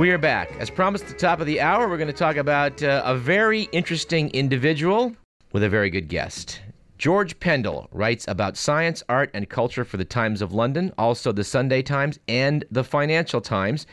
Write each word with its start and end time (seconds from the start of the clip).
We 0.00 0.12
are 0.12 0.16
back. 0.16 0.56
As 0.58 0.70
promised 0.70 1.04
at 1.04 1.10
the 1.10 1.16
top 1.16 1.40
of 1.40 1.46
the 1.46 1.60
hour, 1.60 1.86
we're 1.86 1.98
going 1.98 2.06
to 2.06 2.14
talk 2.14 2.36
about 2.36 2.82
uh, 2.82 3.02
a 3.04 3.14
very 3.14 3.64
interesting 3.64 4.30
individual 4.30 5.14
with 5.52 5.62
a 5.62 5.68
very 5.68 5.90
good 5.90 6.08
guest. 6.08 6.62
George 6.96 7.38
Pendle 7.38 7.86
writes 7.92 8.24
about 8.26 8.56
science, 8.56 9.02
art, 9.10 9.28
and 9.34 9.46
culture 9.50 9.84
for 9.84 9.98
the 9.98 10.06
Times 10.06 10.40
of 10.40 10.54
London, 10.54 10.90
also 10.96 11.32
the 11.32 11.44
Sunday 11.44 11.82
Times 11.82 12.18
and 12.28 12.64
the 12.70 12.82
Financial 12.82 13.42
Times. 13.42 13.86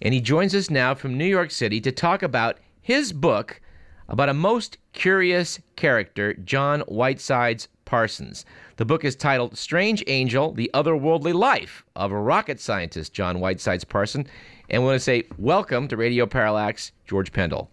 And 0.00 0.12
he 0.12 0.20
joins 0.20 0.52
us 0.52 0.68
now 0.68 0.96
from 0.96 1.16
New 1.16 1.26
York 1.26 1.52
City 1.52 1.80
to 1.82 1.92
talk 1.92 2.24
about 2.24 2.58
his 2.80 3.12
book 3.12 3.60
about 4.08 4.28
a 4.28 4.34
most 4.34 4.78
curious 4.92 5.60
character, 5.76 6.34
John 6.34 6.80
Whitesides 6.88 7.68
Parsons. 7.92 8.46
The 8.76 8.86
book 8.86 9.04
is 9.04 9.14
titled 9.14 9.58
Strange 9.58 10.02
Angel 10.06 10.52
The 10.52 10.70
Otherworldly 10.72 11.34
Life 11.34 11.84
of 11.94 12.10
a 12.10 12.18
Rocket 12.18 12.58
Scientist, 12.58 13.12
John 13.12 13.36
Whitesides 13.36 13.84
Parsons. 13.84 14.28
And 14.70 14.80
we 14.80 14.86
want 14.86 14.96
to 14.96 15.04
say 15.04 15.24
welcome 15.36 15.88
to 15.88 15.98
Radio 15.98 16.24
Parallax, 16.24 16.92
George 17.06 17.32
Pendle. 17.32 17.68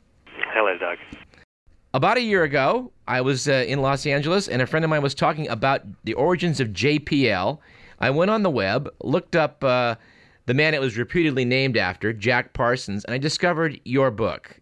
Hello, 0.54 0.78
Doug. 0.78 0.98
About 1.94 2.18
a 2.18 2.22
year 2.22 2.44
ago, 2.44 2.92
I 3.08 3.22
was 3.22 3.48
uh, 3.48 3.64
in 3.66 3.82
Los 3.82 4.06
Angeles 4.06 4.50
and 4.50 4.62
a 4.62 4.68
friend 4.68 4.84
of 4.84 4.90
mine 4.90 5.02
was 5.02 5.16
talking 5.16 5.48
about 5.48 5.84
the 6.04 6.16
origins 6.16 6.60
of 6.60 6.68
JPL. 6.68 7.60
I 8.00 8.10
went 8.10 8.30
on 8.30 8.44
the 8.44 8.50
web, 8.50 8.94
looked 9.02 9.38
up 9.38 9.64
uh, 9.64 9.96
the 10.48 10.54
man 10.54 10.74
it 10.74 10.82
was 10.82 10.98
reputedly 10.98 11.46
named 11.46 11.78
after, 11.78 12.12
Jack 12.12 12.52
Parsons, 12.52 13.06
and 13.06 13.14
I 13.14 13.20
discovered 13.20 13.80
your 13.86 14.12
book. 14.12 14.60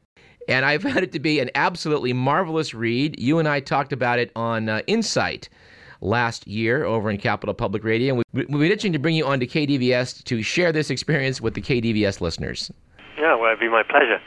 And 0.47 0.65
I 0.65 0.77
found 0.77 0.97
it 1.03 1.11
to 1.13 1.19
be 1.19 1.39
an 1.39 1.49
absolutely 1.55 2.13
marvelous 2.13 2.73
read. 2.73 3.19
You 3.19 3.39
and 3.39 3.47
I 3.47 3.59
talked 3.59 3.93
about 3.93 4.19
it 4.19 4.31
on 4.35 4.69
uh, 4.69 4.81
Insight 4.87 5.49
last 6.01 6.47
year 6.47 6.83
over 6.83 7.09
in 7.09 7.17
Capital 7.17 7.53
Public 7.53 7.83
Radio. 7.83 8.15
And 8.15 8.23
we, 8.33 8.45
we've 8.45 8.59
been 8.59 8.71
itching 8.71 8.93
to 8.93 8.99
bring 8.99 9.15
you 9.15 9.25
on 9.25 9.39
to 9.39 9.47
KDVS 9.47 10.23
to 10.23 10.41
share 10.41 10.71
this 10.71 10.89
experience 10.89 11.41
with 11.41 11.53
the 11.53 11.61
KDVS 11.61 12.21
listeners. 12.21 12.71
Yeah, 13.17 13.35
well, 13.35 13.47
it'd 13.47 13.59
be 13.59 13.69
my 13.69 13.83
pleasure. 13.83 14.19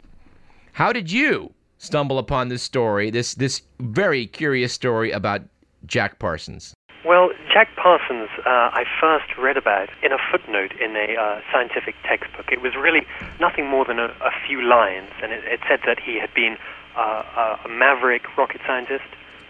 How 0.73 0.91
did 0.91 1.11
you 1.11 1.53
stumble 1.77 2.19
upon 2.19 2.49
this 2.49 2.61
story, 2.61 3.09
this, 3.09 3.35
this 3.35 3.61
very 3.79 4.27
curious 4.27 4.73
story 4.73 5.11
about 5.11 5.41
Jack 5.85 6.19
Parsons? 6.19 6.73
Well, 7.05 7.29
Jack 7.51 7.75
Parsons, 7.75 8.29
uh, 8.45 8.71
I 8.71 8.85
first 9.01 9.37
read 9.37 9.57
about 9.57 9.89
in 10.01 10.13
a 10.13 10.17
footnote 10.31 10.71
in 10.79 10.95
a 10.95 11.17
uh, 11.19 11.41
scientific 11.51 11.95
textbook. 12.03 12.49
It 12.49 12.61
was 12.61 12.75
really 12.75 13.05
nothing 13.41 13.67
more 13.67 13.83
than 13.83 13.99
a, 13.99 14.05
a 14.05 14.31
few 14.47 14.61
lines, 14.61 15.11
and 15.21 15.33
it, 15.33 15.43
it, 15.43 15.59
said 15.67 15.81
that 15.85 15.99
he 15.99 16.17
had 16.17 16.33
been 16.33 16.55
uh, 16.95 17.57
a 17.65 17.67
maverick 17.67 18.37
rocket 18.37 18.61
scientist 18.65 19.03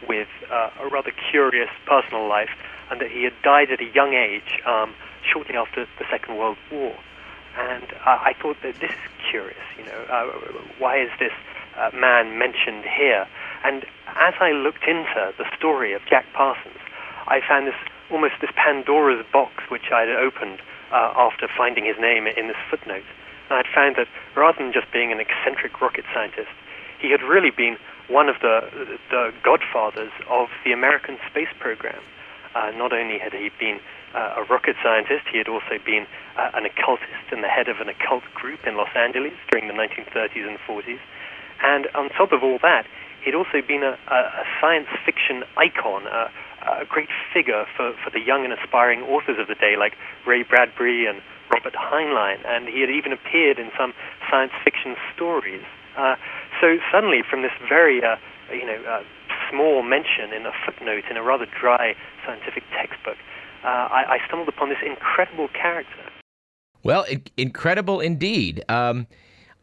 with 0.10 0.28
uh, 0.50 0.72
a 0.80 0.88
rather 0.88 1.12
curious 1.30 1.70
personal 1.86 2.28
life, 2.28 2.50
and 2.90 3.00
that 3.02 3.12
he 3.12 3.24
had 3.24 3.34
died 3.44 3.70
at 3.70 3.80
a 3.82 3.94
young 3.94 4.16
age, 4.16 4.60
um, 4.66 4.96
shortly 5.22 5.56
after 5.56 5.86
the 6.00 6.06
Second 6.10 6.38
World 6.38 6.58
War. 6.72 6.96
And 7.56 7.84
uh, 7.84 8.18
I 8.18 8.34
thought 8.42 8.58
that 8.64 8.80
this 8.80 8.90
is 8.90 9.30
curious. 9.30 9.62
You 9.78 9.86
know, 9.86 10.06
uh, 10.10 10.26
why 10.80 10.98
is 11.00 11.12
this 11.20 11.34
man 11.94 12.40
mentioned 12.40 12.84
here? 12.84 13.28
And 13.64 13.86
as 14.08 14.34
I 14.40 14.54
looked 14.54 14.88
into 14.88 15.34
the 15.38 15.46
story 15.56 15.94
of 15.94 16.02
Jack 16.10 16.26
Parsons, 16.34 16.80
I 17.28 17.40
found 17.48 17.68
this 17.68 17.76
almost 18.12 18.36
this 18.42 18.52
Pandora's 18.56 19.26
box 19.32 19.64
which 19.70 19.92
I 19.92 20.02
had 20.02 20.10
opened 20.10 20.60
uh, 20.92 21.14
after 21.16 21.48
finding 21.58 21.86
his 21.86 21.96
name 22.00 22.28
in 22.28 22.48
this 22.48 22.60
footnote. 22.70 23.08
And 23.50 23.60
I'd 23.60 23.72
found 23.74 23.96
that 23.96 24.08
rather 24.36 24.58
than 24.60 24.74
just 24.74 24.92
being 24.92 25.12
an 25.12 25.20
eccentric 25.20 25.82
rocket 25.82 26.06
scientist, 26.14 26.52
he 27.00 27.10
had 27.12 27.24
really 27.24 27.52
been 27.52 27.78
one 28.08 28.30
of 28.30 28.36
the, 28.42 28.68
the 29.10 29.34
godfathers 29.44 30.12
of 30.30 30.50
the 30.64 30.72
American 30.72 31.18
space 31.30 31.52
program. 31.60 32.02
Uh, 32.54 32.72
not 32.76 32.92
only 32.92 33.18
had 33.18 33.34
he 33.34 33.50
been 33.60 33.80
uh, 34.14 34.36
a 34.38 34.44
rocket 34.44 34.76
scientist, 34.84 35.24
he 35.32 35.38
had 35.38 35.48
also 35.48 35.80
been 35.86 36.06
uh, 36.38 36.52
an 36.54 36.66
occultist 36.66 37.32
and 37.32 37.44
the 37.44 37.48
head 37.48 37.70
of 37.70 37.80
an 37.80 37.88
occult 37.88 38.24
group 38.36 38.60
in 38.68 38.76
Los 38.76 38.92
Angeles 38.96 39.34
during 39.50 39.68
the 39.68 39.74
1930s 39.74 40.48
and 40.48 40.60
40s. 40.68 41.00
And 41.64 41.88
on 41.96 42.10
top 42.10 42.32
of 42.32 42.44
all 42.44 42.60
that, 42.62 42.86
he'd 43.24 43.36
also 43.36 43.62
been 43.66 43.84
a, 43.84 43.98
a, 44.08 44.44
science 44.60 44.88
fiction 45.06 45.44
icon, 45.56 46.08
a, 46.08 46.32
a 46.62 46.86
great 46.86 47.10
figure 47.34 47.66
for, 47.76 47.94
for 48.04 48.10
the 48.10 48.20
young 48.20 48.44
and 48.44 48.54
aspiring 48.54 49.02
authors 49.02 49.38
of 49.40 49.48
the 49.48 49.56
day, 49.56 49.76
like 49.78 49.94
Ray 50.26 50.44
Bradbury 50.44 51.06
and 51.06 51.22
Robert 51.52 51.74
Heinlein, 51.74 52.46
and 52.46 52.68
he 52.68 52.82
had 52.82 52.90
even 52.90 53.12
appeared 53.12 53.60
in 53.60 53.72
some 53.78 53.94
science 54.30 54.54
fiction 54.64 54.96
stories. 55.14 55.64
Uh, 55.98 56.16
so 56.60 56.78
suddenly, 56.92 57.22
from 57.30 57.42
this 57.42 57.52
very, 57.68 58.04
uh, 58.04 58.16
you 58.52 58.66
know, 58.66 58.82
uh, 58.88 59.04
small 59.50 59.84
mention 59.84 60.32
in 60.34 60.46
a 60.46 60.52
footnote 60.66 61.04
in 61.10 61.18
a 61.18 61.24
rather 61.24 61.46
dry 61.60 61.94
scientific 62.26 62.64
textbook, 62.72 63.18
uh, 63.64 63.68
I, 63.68 64.16
I, 64.16 64.28
stumbled 64.28 64.48
upon 64.48 64.70
this 64.70 64.80
incredible 64.84 65.50
character. 65.50 66.10
Well, 66.84 67.06
incredible 67.38 68.00
indeed. 68.00 68.64
Um, 68.70 69.06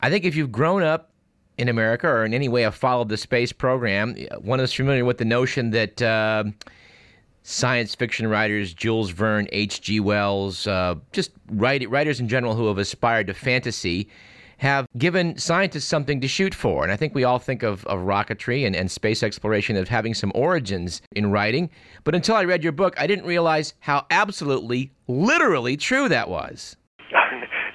I 0.01 0.11
think 0.11 0.25
if 0.25 0.37
you've 0.37 0.53
grown 0.53 0.83
up 0.83 1.11
in 1.57 1.69
America 1.69 2.07
or 2.07 2.25
in 2.25 2.33
any 2.33 2.49
way 2.49 2.63
have 2.63 2.77
followed 2.77 3.09
the 3.09 3.17
space 3.17 3.51
program, 3.51 4.15
one 4.41 4.61
is 4.61 4.73
familiar 4.73 5.05
with 5.05 5.19
the 5.19 5.25
notion 5.25 5.71
that 5.71 6.01
uh, 6.01 6.45
science 7.49 7.95
fiction 7.95 8.27
writers, 8.27 8.75
Jules 8.75 9.11
Verne, 9.11 9.49
H.G. 9.53 10.01
Wells, 10.01 10.67
uh, 10.67 10.97
just 11.13 11.31
write, 11.51 11.89
writers 11.89 12.21
in 12.21 12.29
general 12.29 12.55
who 12.55 12.67
have 12.67 12.77
aspired 12.77 13.27
to 13.29 13.35
fantasy, 13.35 14.07
have 14.59 14.87
given 14.99 15.39
scientists 15.39 15.87
something 15.87 16.21
to 16.21 16.29
shoot 16.29 16.55
for. 16.55 16.83
And 16.83 16.93
I 16.93 16.97
think 16.97 17.15
we 17.15 17.25
all 17.25 17.39
think 17.39 17.63
of, 17.63 17.87
of 17.87 18.01
rocketry 18.01 18.67
and, 18.67 18.77
and 18.77 18.91
space 18.91 19.23
exploration 19.23 19.77
as 19.77 19.89
having 19.89 20.13
some 20.13 20.31
origins 20.35 21.01
in 21.17 21.31
writing. 21.31 21.71
But 22.05 22.15
until 22.15 22.37
I 22.37 22.45
read 22.45 22.63
your 22.63 22.73
book, 22.73 22.95
I 23.01 23.07
didn't 23.07 23.25
realize 23.25 23.73
how 23.81 24.05
absolutely, 24.11 24.93
literally 25.07 25.79
true 25.79 26.09
that 26.11 26.29
was. 26.29 26.77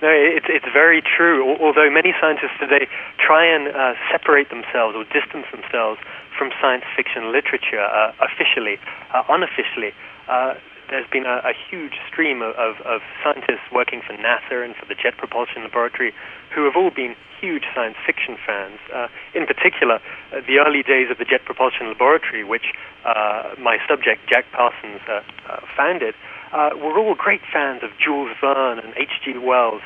No, 0.03 0.11
it's, 0.11 0.51
it's 0.51 0.67
very 0.73 0.99
true. 0.99 1.55
Although 1.63 1.87
many 1.89 2.11
scientists 2.19 2.59
today 2.59 2.91
try 3.23 3.47
and 3.47 3.71
uh, 3.71 3.95
separate 4.11 4.51
themselves 4.51 4.99
or 4.99 5.07
distance 5.07 5.47
themselves 5.47 5.95
from 6.35 6.51
science 6.59 6.83
fiction 6.91 7.31
literature 7.31 7.79
uh, 7.79 8.11
officially, 8.19 8.83
uh, 9.15 9.23
unofficially, 9.31 9.95
uh, 10.27 10.59
there's 10.91 11.07
been 11.07 11.23
a, 11.23 11.39
a 11.47 11.53
huge 11.55 11.95
stream 12.11 12.41
of, 12.43 12.51
of, 12.59 12.83
of, 12.83 12.99
scientists 13.23 13.63
working 13.71 14.01
for 14.05 14.11
NASA 14.19 14.59
and 14.59 14.75
for 14.75 14.85
the 14.85 14.93
Jet 14.93 15.15
Propulsion 15.15 15.63
Laboratory 15.63 16.11
who 16.53 16.65
have 16.65 16.75
all 16.75 16.91
been 16.91 17.15
huge 17.39 17.63
science 17.73 17.95
fiction 18.05 18.35
fans. 18.45 18.79
Uh, 18.93 19.07
in 19.33 19.47
particular, 19.47 20.03
uh, 20.35 20.43
the 20.45 20.59
early 20.59 20.83
days 20.83 21.09
of 21.11 21.17
the 21.17 21.25
Jet 21.25 21.45
Propulsion 21.45 21.87
Laboratory, 21.87 22.43
which 22.43 22.75
uh, 23.05 23.55
my 23.57 23.79
subject, 23.87 24.27
Jack 24.27 24.43
Parsons, 24.51 24.99
uh, 25.07 25.23
uh, 25.47 25.59
founded, 25.75 26.13
uh, 26.53 26.69
were 26.77 26.97
all 26.97 27.15
great 27.15 27.41
fans 27.51 27.81
of 27.83 27.89
Jules 27.97 28.29
Verne 28.39 28.79
and 28.79 28.93
H.G. 28.95 29.37
Wells. 29.39 29.81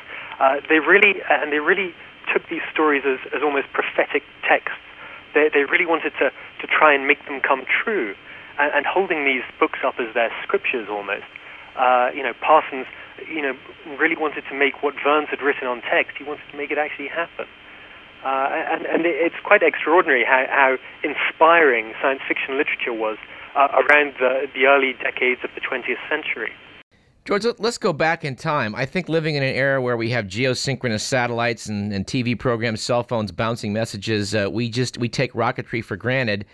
they 0.69 0.79
really, 0.79 1.23
and 1.29 1.51
they 1.51 1.59
really 1.59 1.95
took 2.31 2.47
these 2.49 2.61
stories 2.71 3.03
as, 3.05 3.19
as 3.33 3.41
almost 3.41 3.67
prophetic 3.73 4.23
texts. 4.47 4.83
They, 5.33 5.49
they 5.53 5.63
really 5.63 5.85
wanted 5.85 6.13
to, 6.19 6.29
to 6.29 6.67
try 6.67 6.93
and 6.93 7.07
make 7.07 7.23
them 7.25 7.39
come 7.39 7.63
true 7.65 8.15
and, 8.59 8.71
and 8.73 8.85
holding 8.85 9.25
these 9.25 9.43
books 9.59 9.79
up 9.85 9.95
as 9.99 10.13
their 10.13 10.31
scriptures 10.43 10.87
almost. 10.89 11.27
Uh, 11.75 12.09
you 12.13 12.23
know, 12.23 12.33
Parsons, 12.41 12.87
you 13.29 13.41
know, 13.41 13.55
really 13.97 14.15
wanted 14.17 14.43
to 14.49 14.55
make 14.55 14.81
what 14.81 14.95
Verne 15.03 15.25
had 15.25 15.41
written 15.41 15.67
on 15.67 15.81
text. 15.81 16.17
He 16.17 16.23
wanted 16.23 16.43
to 16.51 16.57
make 16.57 16.71
it 16.71 16.77
actually 16.77 17.07
happen. 17.07 17.45
Uh, 18.25 18.49
and, 18.73 18.85
and 18.85 19.05
it's 19.05 19.37
quite 19.43 19.61
extraordinary 19.61 20.25
how, 20.25 20.43
how 20.49 20.77
inspiring 21.05 21.93
science 22.01 22.21
fiction 22.27 22.57
literature 22.57 22.91
was 22.91 23.17
uh, 23.21 23.46
around 23.57 24.13
the, 24.19 24.47
the 24.53 24.65
early 24.65 24.93
decades 25.01 25.41
of 25.43 25.49
the 25.55 25.61
20th 25.61 25.97
century. 26.09 26.51
George, 27.25 27.45
let's 27.59 27.77
go 27.77 27.91
back 27.91 28.23
in 28.23 28.37
time. 28.37 28.73
I 28.73 28.85
think 28.85 29.09
living 29.09 29.35
in 29.35 29.43
an 29.43 29.53
era 29.53 29.81
where 29.81 29.97
we 29.97 30.11
have 30.11 30.27
geosynchronous 30.27 31.01
satellites 31.01 31.65
and, 31.65 31.91
and 31.91 32.07
TV 32.07 32.39
programs, 32.39 32.81
cell 32.81 33.03
phones 33.03 33.33
bouncing 33.33 33.73
messages, 33.73 34.33
uh, 34.33 34.47
we 34.49 34.69
just 34.69 34.97
we 34.97 35.09
take 35.09 35.33
rocketry 35.33 35.83
for 35.83 35.97
granted. 35.97 36.45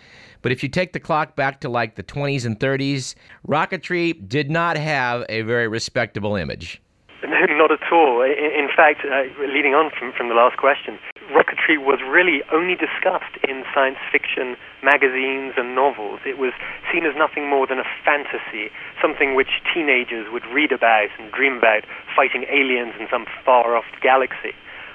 But 0.42 0.50
if 0.50 0.64
you 0.64 0.68
take 0.68 0.92
the 0.92 0.98
clock 0.98 1.36
back 1.36 1.60
to 1.60 1.68
like 1.68 1.94
the 1.94 2.02
20s 2.02 2.44
and 2.44 2.58
30s, 2.58 3.14
rocketry 3.46 4.28
did 4.28 4.50
not 4.50 4.76
have 4.76 5.24
a 5.28 5.42
very 5.42 5.68
respectable 5.68 6.34
image. 6.34 6.82
No, 7.24 7.40
not 7.56 7.72
at 7.72 7.90
all. 7.90 8.20
In 8.20 8.68
fact, 8.68 9.00
uh, 9.00 9.24
leading 9.40 9.72
on 9.74 9.90
from, 9.90 10.12
from 10.12 10.28
the 10.28 10.34
last 10.34 10.58
question, 10.58 10.98
rocketry 11.32 11.80
was 11.80 12.00
really 12.04 12.42
only 12.52 12.76
discussed 12.76 13.40
in 13.48 13.64
science 13.72 13.96
fiction 14.12 14.56
magazines 14.82 15.54
and 15.56 15.74
novels. 15.74 16.20
It 16.26 16.36
was 16.36 16.52
seen 16.92 17.06
as 17.06 17.16
nothing 17.16 17.48
more 17.48 17.66
than 17.66 17.78
a 17.78 17.88
fantasy, 18.04 18.68
something 19.00 19.34
which 19.34 19.64
teenagers 19.72 20.28
would 20.30 20.44
read 20.52 20.70
about 20.70 21.08
and 21.18 21.32
dream 21.32 21.56
about, 21.56 21.84
fighting 22.14 22.44
aliens 22.52 22.92
in 23.00 23.08
some 23.10 23.24
far 23.44 23.74
off 23.74 23.88
galaxy. 24.02 24.52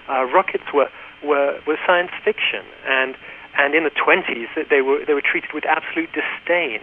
Uh, 0.07 0.25
rockets 0.29 0.69
were, 0.71 0.89
were, 1.23 1.57
were 1.65 1.79
science 1.87 2.11
fiction, 2.23 2.61
and, 2.85 3.17
and 3.57 3.73
in 3.73 3.83
the 3.83 3.95
20s, 3.97 4.53
they 4.69 4.81
were, 4.81 5.01
they 5.03 5.15
were 5.17 5.25
treated 5.25 5.49
with 5.53 5.65
absolute 5.65 6.09
disdain 6.13 6.81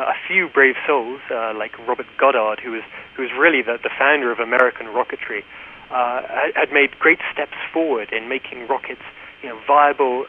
a 0.00 0.14
few 0.26 0.48
brave 0.48 0.74
souls, 0.86 1.20
uh, 1.30 1.52
like 1.56 1.78
Robert 1.86 2.06
Goddard, 2.18 2.60
who 2.60 2.72
was, 2.72 2.82
who 3.16 3.22
was 3.22 3.32
really 3.32 3.62
the, 3.62 3.78
the 3.82 3.90
founder 3.96 4.32
of 4.32 4.38
American 4.40 4.86
rocketry, 4.86 5.42
uh, 5.90 6.22
had 6.54 6.72
made 6.72 6.98
great 6.98 7.20
steps 7.32 7.56
forward 7.72 8.12
in 8.12 8.28
making 8.28 8.66
rockets 8.66 9.02
you 9.42 9.50
know, 9.50 9.60
viable 9.66 10.24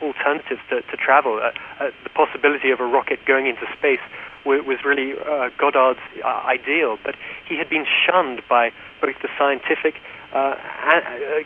alternatives 0.00 0.60
to, 0.70 0.82
to 0.82 0.96
travel. 0.96 1.40
Uh, 1.42 1.50
uh, 1.82 1.90
the 2.04 2.10
possibility 2.10 2.70
of 2.70 2.80
a 2.80 2.86
rocket 2.86 3.18
going 3.26 3.46
into 3.46 3.66
space 3.76 4.00
w- 4.44 4.62
was 4.62 4.78
really 4.84 5.14
uh, 5.18 5.50
Goddard's 5.58 6.00
uh, 6.24 6.28
ideal, 6.46 6.96
but 7.04 7.16
he 7.48 7.58
had 7.58 7.68
been 7.68 7.84
shunned 8.06 8.40
by 8.48 8.70
both 9.00 9.16
the 9.20 9.28
scientific 9.36 9.96
uh, 10.32 10.54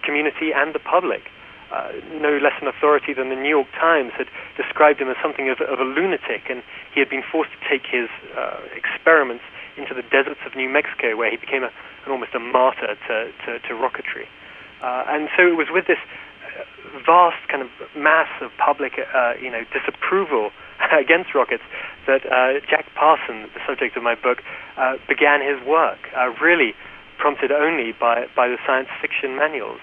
community 0.04 0.52
and 0.54 0.74
the 0.74 0.78
public. 0.78 1.30
Uh, 1.70 1.90
no 2.22 2.38
less 2.38 2.54
an 2.62 2.68
authority 2.68 3.12
than 3.12 3.28
the 3.28 3.34
New 3.34 3.50
York 3.50 3.66
Times 3.74 4.12
had 4.16 4.28
described 4.56 5.00
him 5.00 5.10
as 5.10 5.16
something 5.20 5.50
of, 5.50 5.60
of 5.60 5.80
a 5.80 5.84
lunatic, 5.84 6.46
and 6.48 6.62
he 6.94 7.00
had 7.00 7.10
been 7.10 7.24
forced 7.26 7.50
to 7.50 7.60
take 7.68 7.82
his 7.90 8.08
uh, 8.38 8.60
experiments 8.70 9.42
into 9.76 9.92
the 9.92 10.02
deserts 10.02 10.40
of 10.46 10.54
New 10.54 10.68
Mexico, 10.68 11.16
where 11.16 11.30
he 11.30 11.36
became 11.36 11.64
a, 11.64 11.70
an 12.06 12.12
almost 12.12 12.34
a 12.34 12.38
martyr 12.38 12.94
to, 13.08 13.32
to, 13.44 13.58
to 13.66 13.74
rocketry. 13.74 14.30
Uh, 14.80 15.04
and 15.08 15.28
so 15.36 15.42
it 15.46 15.56
was 15.56 15.66
with 15.70 15.86
this 15.86 15.98
uh, 15.98 16.62
vast 17.04 17.42
kind 17.48 17.62
of 17.62 17.68
mass 17.96 18.30
of 18.40 18.50
public, 18.62 18.94
uh, 18.98 19.34
you 19.40 19.50
know, 19.50 19.64
disapproval 19.74 20.50
against 20.94 21.34
rockets 21.34 21.64
that 22.06 22.22
uh, 22.30 22.62
Jack 22.70 22.86
Parsons, 22.94 23.50
the 23.54 23.60
subject 23.66 23.96
of 23.96 24.02
my 24.02 24.14
book, 24.14 24.38
began 25.08 25.42
his 25.42 25.58
work, 25.66 25.98
really 26.40 26.74
prompted 27.18 27.50
only 27.50 27.92
by, 27.92 28.26
by 28.36 28.46
the 28.46 28.56
science 28.66 28.88
fiction 29.00 29.34
manuals. 29.34 29.80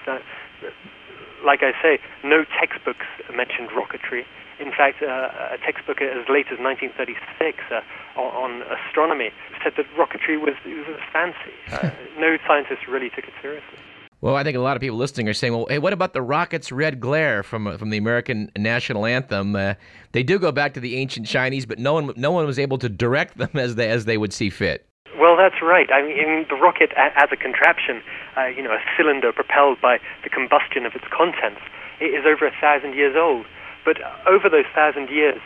Like 1.44 1.62
I 1.62 1.72
say, 1.82 1.98
no 2.24 2.44
textbooks 2.58 3.06
mentioned 3.34 3.70
rocketry. 3.70 4.24
In 4.60 4.70
fact, 4.70 5.02
uh, 5.02 5.54
a 5.54 5.58
textbook 5.58 6.00
as 6.00 6.28
late 6.28 6.46
as 6.46 6.58
1936 6.62 7.58
uh, 7.70 7.80
on, 8.20 8.62
on, 8.62 8.62
astronomy 8.62 9.30
said 9.62 9.72
that 9.76 9.86
rocketry 9.98 10.40
was, 10.40 10.54
was 10.64 10.86
a 10.88 11.12
fancy. 11.12 11.54
Uh, 11.74 11.90
no 12.18 12.36
scientists 12.46 12.86
really 12.88 13.10
took 13.10 13.24
it 13.24 13.34
seriously. 13.42 13.78
Well, 14.20 14.36
I 14.36 14.44
think 14.44 14.56
a 14.56 14.60
lot 14.60 14.76
of 14.76 14.80
people 14.80 14.96
listening 14.96 15.28
are 15.28 15.34
saying, 15.34 15.52
"Well, 15.52 15.66
hey, 15.68 15.78
what 15.78 15.92
about 15.92 16.12
the 16.12 16.22
rocket's 16.22 16.70
red 16.70 17.00
glare 17.00 17.42
from 17.42 17.76
from 17.76 17.90
the 17.90 17.98
American 17.98 18.50
national 18.56 19.04
anthem?" 19.04 19.56
Uh, 19.56 19.74
they 20.12 20.22
do 20.22 20.38
go 20.38 20.52
back 20.52 20.74
to 20.74 20.80
the 20.80 20.96
ancient 20.96 21.26
Chinese, 21.26 21.66
but 21.66 21.78
no 21.78 21.94
one 21.94 22.12
no 22.16 22.30
one 22.30 22.46
was 22.46 22.58
able 22.58 22.78
to 22.78 22.88
direct 22.88 23.36
them 23.36 23.50
as 23.54 23.74
they 23.74 23.88
as 23.88 24.04
they 24.04 24.16
would 24.16 24.32
see 24.32 24.50
fit. 24.50 24.86
Well, 25.18 25.36
that's 25.36 25.62
right. 25.62 25.88
I 25.92 26.02
mean, 26.02 26.46
the 26.48 26.56
rocket 26.56 26.92
as 26.96 27.28
a 27.30 27.36
contraption, 27.36 28.02
uh, 28.36 28.46
you 28.46 28.62
know, 28.62 28.72
a 28.72 28.82
cylinder 28.96 29.32
propelled 29.32 29.80
by 29.80 29.98
the 30.24 30.28
combustion 30.28 30.86
of 30.86 30.94
its 30.94 31.04
contents, 31.10 31.60
it 32.00 32.10
is 32.10 32.26
over 32.26 32.46
a 32.46 32.54
thousand 32.60 32.94
years 32.94 33.14
old. 33.16 33.46
But 33.84 33.98
over 34.26 34.48
those 34.48 34.66
thousand 34.74 35.10
years, 35.10 35.40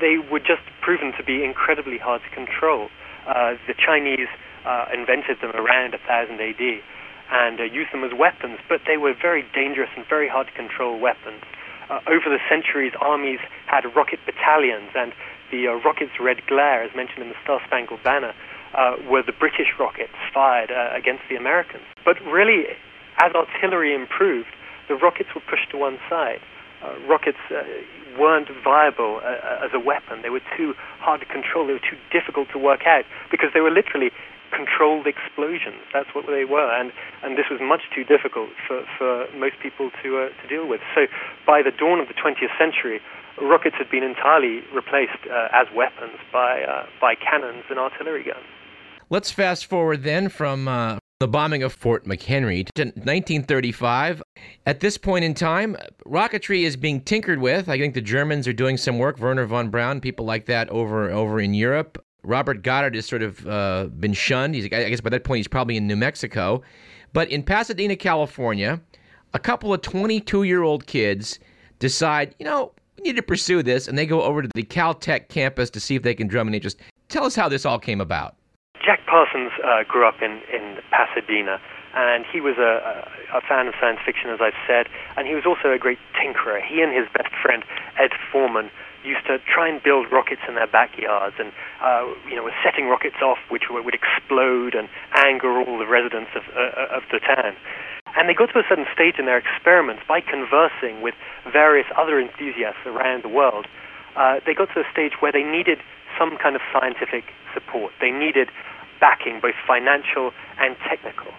they 0.00 0.18
were 0.18 0.38
just 0.38 0.62
proven 0.80 1.12
to 1.18 1.24
be 1.24 1.42
incredibly 1.44 1.98
hard 1.98 2.22
to 2.22 2.30
control. 2.30 2.88
Uh, 3.26 3.54
the 3.66 3.74
Chinese 3.74 4.28
uh, 4.64 4.86
invented 4.94 5.40
them 5.40 5.50
around 5.56 5.92
1000 5.92 6.40
AD 6.40 6.82
and 7.30 7.60
uh, 7.60 7.64
used 7.64 7.92
them 7.92 8.04
as 8.04 8.12
weapons, 8.16 8.58
but 8.68 8.80
they 8.86 8.96
were 8.96 9.12
very 9.12 9.44
dangerous 9.52 9.90
and 9.96 10.06
very 10.06 10.28
hard 10.28 10.46
to 10.46 10.52
control 10.52 10.98
weapons. 10.98 11.42
Uh, 11.90 12.00
over 12.06 12.28
the 12.28 12.38
centuries, 12.48 12.92
armies 13.00 13.40
had 13.66 13.84
rocket 13.96 14.20
battalions, 14.24 14.90
and 14.94 15.12
the 15.50 15.66
uh, 15.68 15.72
rocket's 15.84 16.20
red 16.20 16.44
glare, 16.46 16.82
as 16.82 16.94
mentioned 16.94 17.22
in 17.22 17.28
the 17.28 17.36
Star 17.42 17.60
Spangled 17.66 18.02
Banner, 18.02 18.34
uh, 18.74 18.96
were 19.08 19.22
the 19.22 19.32
British 19.32 19.72
rockets 19.78 20.14
fired 20.32 20.70
uh, 20.70 20.96
against 20.96 21.22
the 21.28 21.36
Americans. 21.36 21.84
But 22.04 22.20
really, 22.24 22.64
as 23.18 23.32
artillery 23.34 23.94
improved, 23.94 24.48
the 24.88 24.94
rockets 24.94 25.30
were 25.34 25.42
pushed 25.42 25.70
to 25.70 25.78
one 25.78 25.98
side. 26.08 26.40
Uh, 26.82 26.94
rockets 27.08 27.38
uh, 27.50 27.62
weren't 28.18 28.48
viable 28.62 29.20
uh, 29.22 29.64
as 29.64 29.70
a 29.74 29.80
weapon. 29.80 30.22
They 30.22 30.30
were 30.30 30.44
too 30.56 30.74
hard 31.00 31.20
to 31.20 31.26
control. 31.26 31.66
They 31.66 31.74
were 31.74 31.88
too 31.90 31.98
difficult 32.12 32.48
to 32.52 32.58
work 32.58 32.86
out 32.86 33.04
because 33.30 33.50
they 33.52 33.60
were 33.60 33.70
literally 33.70 34.10
controlled 34.54 35.06
explosions. 35.06 35.82
That's 35.92 36.08
what 36.14 36.26
they 36.26 36.44
were, 36.44 36.70
and 36.72 36.92
and 37.22 37.36
this 37.36 37.46
was 37.50 37.60
much 37.60 37.82
too 37.94 38.04
difficult 38.04 38.50
for, 38.66 38.84
for 38.96 39.26
most 39.36 39.60
people 39.60 39.90
to 40.02 40.08
uh, 40.18 40.28
to 40.40 40.44
deal 40.48 40.66
with. 40.66 40.80
So 40.94 41.06
by 41.46 41.62
the 41.62 41.70
dawn 41.70 42.00
of 42.00 42.08
the 42.08 42.14
20th 42.14 42.54
century, 42.56 43.00
rockets 43.42 43.76
had 43.78 43.90
been 43.90 44.02
entirely 44.02 44.60
replaced 44.74 45.18
uh, 45.30 45.48
as 45.52 45.66
weapons 45.74 46.18
by 46.32 46.62
uh, 46.62 46.86
by 47.00 47.14
cannons 47.14 47.64
and 47.70 47.78
artillery 47.78 48.24
guns. 48.24 48.44
Let's 49.10 49.30
fast 49.30 49.66
forward 49.66 50.02
then 50.02 50.28
from 50.28 50.68
uh, 50.68 50.98
the 51.20 51.28
bombing 51.28 51.62
of 51.62 51.72
Fort 51.72 52.04
McHenry 52.04 52.66
to 52.74 52.84
1935. 52.84 54.22
At 54.66 54.80
this 54.80 54.98
point 54.98 55.24
in 55.24 55.34
time, 55.34 55.76
rocketry 56.06 56.62
is 56.62 56.76
being 56.76 57.00
tinkered 57.00 57.40
with. 57.40 57.68
I 57.68 57.78
think 57.78 57.94
the 57.94 58.02
Germans 58.02 58.46
are 58.46 58.52
doing 58.52 58.76
some 58.76 58.98
work. 58.98 59.18
Wernher 59.18 59.46
von 59.46 59.70
Braun, 59.70 60.00
people 60.00 60.26
like 60.26 60.46
that 60.46 60.68
over 60.70 61.10
over 61.10 61.40
in 61.40 61.54
Europe. 61.54 62.04
Robert 62.22 62.62
Goddard 62.62 62.94
has 62.94 63.06
sort 63.06 63.22
of 63.22 63.46
uh, 63.46 63.86
been 63.98 64.12
shunned. 64.12 64.54
He's, 64.54 64.66
I 64.66 64.68
guess 64.90 65.00
by 65.00 65.10
that 65.10 65.24
point 65.24 65.38
he's 65.38 65.48
probably 65.48 65.76
in 65.76 65.86
New 65.86 65.96
Mexico. 65.96 66.62
But 67.12 67.30
in 67.30 67.42
Pasadena, 67.42 67.96
California, 67.96 68.80
a 69.32 69.38
couple 69.38 69.72
of 69.72 69.82
22 69.82 70.42
year 70.42 70.62
old 70.62 70.86
kids 70.86 71.38
decide, 71.78 72.34
you 72.38 72.44
know, 72.44 72.72
we 72.98 73.02
need 73.10 73.16
to 73.16 73.22
pursue 73.22 73.62
this, 73.62 73.88
and 73.88 73.96
they 73.96 74.06
go 74.06 74.22
over 74.22 74.42
to 74.42 74.48
the 74.54 74.62
Caltech 74.62 75.28
campus 75.28 75.70
to 75.70 75.80
see 75.80 75.94
if 75.94 76.02
they 76.02 76.14
can 76.14 76.26
drum 76.26 76.48
an 76.48 76.54
interest. 76.54 76.78
Tell 77.08 77.24
us 77.24 77.34
how 77.34 77.48
this 77.48 77.64
all 77.64 77.78
came 77.78 78.00
about. 78.00 78.34
Jack 78.84 79.06
Parsons 79.06 79.52
uh, 79.64 79.84
grew 79.86 80.06
up 80.06 80.20
in, 80.20 80.40
in 80.52 80.78
Pasadena, 80.90 81.60
and 81.94 82.24
he 82.30 82.40
was 82.40 82.56
a, 82.58 83.06
a, 83.34 83.40
fan 83.40 83.66
of 83.66 83.74
science 83.80 84.00
fiction, 84.04 84.30
as 84.30 84.40
I've 84.40 84.58
said, 84.66 84.86
and 85.16 85.26
he 85.26 85.34
was 85.34 85.44
also 85.46 85.72
a 85.72 85.78
great 85.78 85.98
tinkerer. 86.14 86.60
He 86.64 86.82
and 86.82 86.92
his 86.92 87.06
best 87.12 87.34
friend, 87.42 87.64
Ed 87.98 88.10
Forman, 88.32 88.70
used 89.04 89.26
to 89.26 89.38
try 89.46 89.68
and 89.68 89.82
build 89.82 90.10
rockets 90.10 90.42
in 90.48 90.54
their 90.54 90.66
backyards, 90.66 91.36
and 91.38 91.52
uh, 91.82 92.06
you 92.28 92.36
know, 92.36 92.42
were 92.42 92.54
setting 92.64 92.88
rockets 92.88 93.16
off 93.22 93.38
which 93.48 93.64
would 93.70 93.94
explode 93.94 94.74
and 94.74 94.88
anger 95.14 95.60
all 95.60 95.78
the 95.78 95.86
residents 95.86 96.30
of, 96.34 96.42
uh, 96.54 96.96
of 96.96 97.02
the 97.10 97.20
town. 97.20 97.54
And 98.18 98.28
they 98.28 98.34
got 98.34 98.50
to 98.50 98.58
a 98.58 98.66
certain 98.68 98.90
stage 98.92 99.14
in 99.22 99.30
their 99.30 99.38
experiments 99.38 100.02
by 100.10 100.20
conversing 100.20 101.06
with 101.06 101.14
various 101.46 101.86
other 101.94 102.18
enthusiasts 102.18 102.82
around 102.82 103.22
the 103.22 103.30
world. 103.30 103.70
Uh, 104.18 104.42
they 104.42 104.58
got 104.58 104.74
to 104.74 104.82
a 104.82 104.88
stage 104.90 105.22
where 105.22 105.30
they 105.30 105.46
needed 105.46 105.78
some 106.18 106.34
kind 106.36 106.58
of 106.58 106.62
scientific 106.74 107.30
support. 107.54 107.94
They 108.02 108.10
needed 108.10 108.50
backing, 108.98 109.38
both 109.38 109.54
financial 109.62 110.34
and 110.58 110.74
technical. 110.82 111.30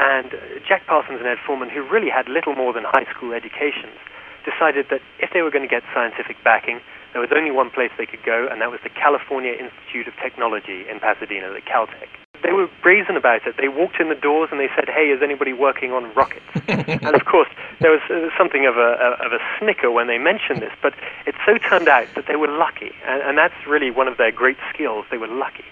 And 0.00 0.32
uh, 0.32 0.64
Jack 0.66 0.88
Parsons 0.88 1.20
and 1.20 1.28
Ed 1.28 1.44
Forman, 1.44 1.68
who 1.68 1.84
really 1.84 2.08
had 2.08 2.24
little 2.26 2.56
more 2.56 2.72
than 2.72 2.88
high 2.88 3.04
school 3.12 3.36
educations, 3.36 4.00
decided 4.48 4.88
that 4.88 5.04
if 5.20 5.28
they 5.36 5.42
were 5.44 5.52
going 5.52 5.68
to 5.68 5.68
get 5.68 5.84
scientific 5.92 6.40
backing, 6.42 6.80
there 7.12 7.20
was 7.20 7.30
only 7.36 7.52
one 7.52 7.68
place 7.68 7.92
they 8.00 8.08
could 8.08 8.24
go, 8.24 8.48
and 8.50 8.64
that 8.64 8.72
was 8.72 8.80
the 8.82 8.88
California 8.88 9.52
Institute 9.52 10.08
of 10.08 10.16
Technology 10.16 10.88
in 10.88 11.00
Pasadena, 11.00 11.52
the 11.52 11.60
Caltech. 11.60 12.23
They 12.44 12.52
were 12.52 12.68
brazen 12.82 13.16
about 13.16 13.46
it. 13.46 13.56
They 13.56 13.68
walked 13.68 13.98
in 13.98 14.10
the 14.10 14.14
doors 14.14 14.50
and 14.52 14.60
they 14.60 14.68
said, 14.76 14.88
"Hey, 14.88 15.08
is 15.08 15.22
anybody 15.22 15.54
working 15.54 15.92
on 15.92 16.12
rockets?" 16.12 16.44
and 16.68 17.14
of 17.16 17.24
course, 17.24 17.48
there 17.80 17.90
was 17.90 18.02
uh, 18.10 18.28
something 18.36 18.66
of 18.66 18.76
a, 18.76 19.16
of 19.24 19.32
a 19.32 19.38
snicker 19.58 19.90
when 19.90 20.06
they 20.08 20.18
mentioned 20.18 20.60
this, 20.60 20.72
but 20.82 20.92
it 21.26 21.34
so 21.46 21.56
turned 21.56 21.88
out 21.88 22.06
that 22.14 22.26
they 22.28 22.36
were 22.36 22.48
lucky, 22.48 22.92
and, 23.06 23.22
and 23.22 23.38
that's 23.38 23.66
really 23.66 23.90
one 23.90 24.08
of 24.08 24.18
their 24.18 24.30
great 24.30 24.58
skills. 24.72 25.06
They 25.10 25.16
were 25.16 25.26
lucky, 25.26 25.64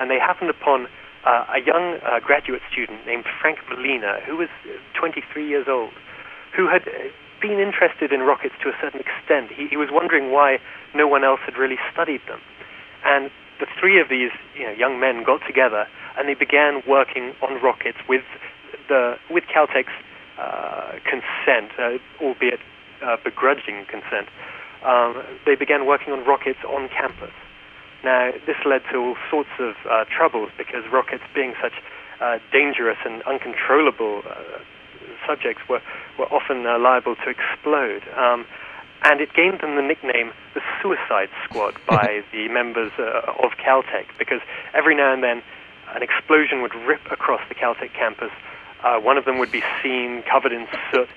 and 0.00 0.10
they 0.10 0.18
happened 0.18 0.48
upon 0.48 0.88
uh, 1.24 1.44
a 1.54 1.60
young 1.60 2.00
uh, 2.00 2.20
graduate 2.20 2.62
student 2.72 3.04
named 3.06 3.24
Frank 3.40 3.58
Malina, 3.68 4.22
who 4.22 4.36
was 4.36 4.48
23 4.94 5.46
years 5.46 5.66
old, 5.68 5.92
who 6.56 6.68
had 6.68 6.88
uh, 6.88 6.92
been 7.40 7.60
interested 7.60 8.12
in 8.12 8.20
rockets 8.20 8.54
to 8.62 8.70
a 8.70 8.76
certain 8.80 9.00
extent. 9.00 9.52
He, 9.52 9.68
he 9.68 9.76
was 9.76 9.90
wondering 9.92 10.32
why 10.32 10.58
no 10.94 11.06
one 11.06 11.22
else 11.22 11.40
had 11.44 11.58
really 11.58 11.78
studied 11.92 12.22
them. 12.26 12.40
And 13.04 13.30
the 13.60 13.66
three 13.78 14.00
of 14.00 14.08
these 14.08 14.30
you 14.58 14.64
know, 14.64 14.72
young 14.72 14.98
men 15.00 15.24
got 15.24 15.40
together 15.46 15.86
and 16.18 16.28
they 16.28 16.34
began 16.34 16.82
working 16.86 17.32
on 17.42 17.62
rockets 17.62 17.98
with, 18.08 18.24
the, 18.88 19.16
with 19.30 19.44
Caltech's 19.52 19.92
uh, 20.38 20.98
consent, 21.04 21.70
uh, 21.78 21.98
albeit 22.22 22.60
uh, 23.02 23.16
begrudging 23.22 23.86
consent. 23.86 24.28
Um, 24.84 25.22
they 25.46 25.54
began 25.54 25.86
working 25.86 26.12
on 26.12 26.24
rockets 26.26 26.58
on 26.66 26.88
campus. 26.88 27.32
Now, 28.04 28.32
this 28.46 28.56
led 28.66 28.82
to 28.92 28.98
all 28.98 29.16
sorts 29.30 29.48
of 29.58 29.74
uh, 29.88 30.04
troubles 30.14 30.50
because 30.58 30.84
rockets, 30.92 31.22
being 31.34 31.54
such 31.62 31.72
uh, 32.20 32.38
dangerous 32.52 32.98
and 33.04 33.22
uncontrollable 33.22 34.22
uh, 34.28 34.60
subjects 35.26 35.62
were, 35.68 35.80
were 36.18 36.26
often 36.26 36.64
liable 36.82 37.16
to 37.16 37.30
explode. 37.30 38.02
Um, 38.16 38.44
and 39.04 39.20
it 39.20 39.32
gained 39.34 39.60
them 39.60 39.76
the 39.76 39.82
nickname 39.82 40.32
the 40.54 40.60
Suicide 40.82 41.28
Squad 41.44 41.74
by 41.88 42.24
the 42.32 42.48
members 42.48 42.92
uh, 42.98 43.32
of 43.42 43.52
Caltech 43.52 44.06
because 44.18 44.40
every 44.72 44.94
now 44.94 45.12
and 45.12 45.22
then 45.22 45.42
an 45.94 46.02
explosion 46.02 46.62
would 46.62 46.74
rip 46.86 47.00
across 47.10 47.40
the 47.48 47.54
Caltech 47.54 47.92
campus. 47.94 48.30
Uh, 48.82 48.98
one 48.98 49.16
of 49.16 49.24
them 49.24 49.38
would 49.38 49.52
be 49.52 49.62
seen 49.82 50.22
covered 50.30 50.52
in 50.52 50.66
soot, 50.90 51.08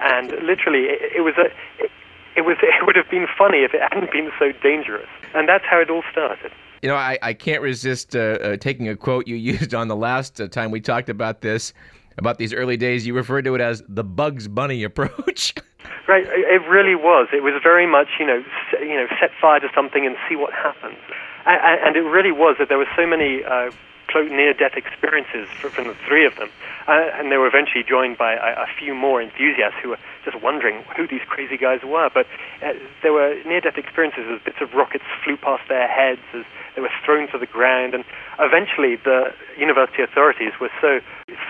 and 0.00 0.30
literally, 0.42 0.84
it, 0.84 1.16
it 1.16 1.20
was 1.22 1.34
a. 1.38 1.46
It, 1.82 1.90
it 2.36 2.42
was. 2.42 2.56
It 2.62 2.84
would 2.84 2.96
have 2.96 3.10
been 3.10 3.26
funny 3.36 3.64
if 3.64 3.74
it 3.74 3.80
hadn't 3.80 4.12
been 4.12 4.30
so 4.38 4.52
dangerous, 4.62 5.08
and 5.34 5.48
that's 5.48 5.64
how 5.64 5.80
it 5.80 5.90
all 5.90 6.04
started. 6.12 6.52
You 6.82 6.90
know, 6.90 6.94
I, 6.94 7.18
I 7.22 7.32
can't 7.32 7.62
resist 7.62 8.14
uh, 8.14 8.18
uh, 8.20 8.56
taking 8.58 8.88
a 8.88 8.94
quote 8.94 9.26
you 9.26 9.34
used 9.54 9.74
on 9.74 9.88
the 9.88 9.96
last 9.96 10.40
uh, 10.40 10.46
time 10.46 10.70
we 10.70 10.80
talked 10.80 11.08
about 11.08 11.40
this 11.40 11.72
about 12.18 12.38
these 12.38 12.52
early 12.52 12.76
days. 12.76 13.06
You 13.06 13.14
referred 13.14 13.44
to 13.44 13.54
it 13.54 13.60
as 13.60 13.82
the 13.88 14.04
Bugs 14.04 14.48
Bunny 14.48 14.82
approach. 14.84 15.54
right, 16.08 16.26
it 16.26 16.62
really 16.68 16.94
was. 16.94 17.28
It 17.32 17.42
was 17.42 17.54
very 17.62 17.86
much, 17.86 18.08
you 18.18 18.26
know, 18.26 18.42
you 18.80 18.94
know, 18.94 19.06
set 19.20 19.30
fire 19.40 19.60
to 19.60 19.68
something 19.74 20.06
and 20.06 20.16
see 20.28 20.36
what 20.36 20.52
happens. 20.52 20.98
And, 21.46 21.96
it 21.96 22.00
really 22.00 22.32
was 22.32 22.56
that 22.58 22.68
there 22.68 22.78
were 22.78 22.90
so 22.96 23.06
many 23.06 23.44
uh, 23.44 23.70
near-death 24.14 24.76
experiences 24.76 25.46
from 25.60 25.86
the 25.86 25.94
three 26.06 26.26
of 26.26 26.34
them, 26.36 26.48
uh, 26.88 27.10
and 27.14 27.30
they 27.30 27.36
were 27.36 27.46
eventually 27.46 27.84
joined 27.84 28.16
by 28.16 28.32
a, 28.32 28.62
a, 28.62 28.66
few 28.78 28.94
more 28.94 29.20
enthusiasts 29.20 29.76
who 29.82 29.90
were 29.90 29.98
just 30.24 30.40
wondering 30.42 30.82
who 30.96 31.06
these 31.06 31.20
crazy 31.28 31.56
guys 31.56 31.80
were. 31.84 32.08
But 32.12 32.26
uh, 32.62 32.72
there 33.02 33.12
were 33.12 33.36
near-death 33.44 33.76
experiences 33.76 34.24
as 34.32 34.40
bits 34.42 34.58
of 34.60 34.72
rockets 34.72 35.04
flew 35.22 35.36
past 35.36 35.68
their 35.68 35.86
heads, 35.86 36.22
as 36.34 36.44
they 36.74 36.80
were 36.80 36.90
thrown 37.04 37.28
to 37.32 37.38
the 37.38 37.46
ground, 37.46 37.94
and 37.94 38.04
eventually 38.38 38.96
the 38.96 39.32
university 39.58 40.02
authorities 40.02 40.52
were 40.60 40.70
so 40.80 41.00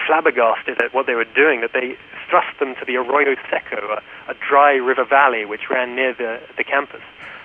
flabbergasted 0.06 0.80
at 0.82 0.94
what 0.94 1.06
they 1.06 1.14
were 1.14 1.28
doing 1.34 1.60
that 1.60 1.72
they 1.72 1.96
thrust 2.30 2.58
them 2.58 2.74
to 2.78 2.84
the 2.86 2.96
Arroyo 2.96 3.36
Seco, 3.50 3.98
a, 3.98 4.30
a 4.30 4.34
dry 4.48 4.74
river 4.74 5.04
valley 5.04 5.44
which 5.44 5.68
ran 5.70 5.94
near 5.94 6.14
the, 6.14 6.40
the 6.56 6.64
campus, 6.64 7.02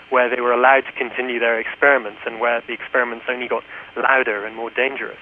where 0.09 0.29
they 0.29 0.41
were 0.41 0.51
allowed 0.51 0.81
to 0.81 0.91
continue 0.93 1.39
their 1.39 1.59
experiments 1.59 2.19
and 2.25 2.39
where 2.39 2.61
the 2.67 2.73
experiments 2.73 3.25
only 3.29 3.47
got 3.47 3.63
louder 3.97 4.45
and 4.45 4.55
more 4.55 4.69
dangerous. 4.69 5.17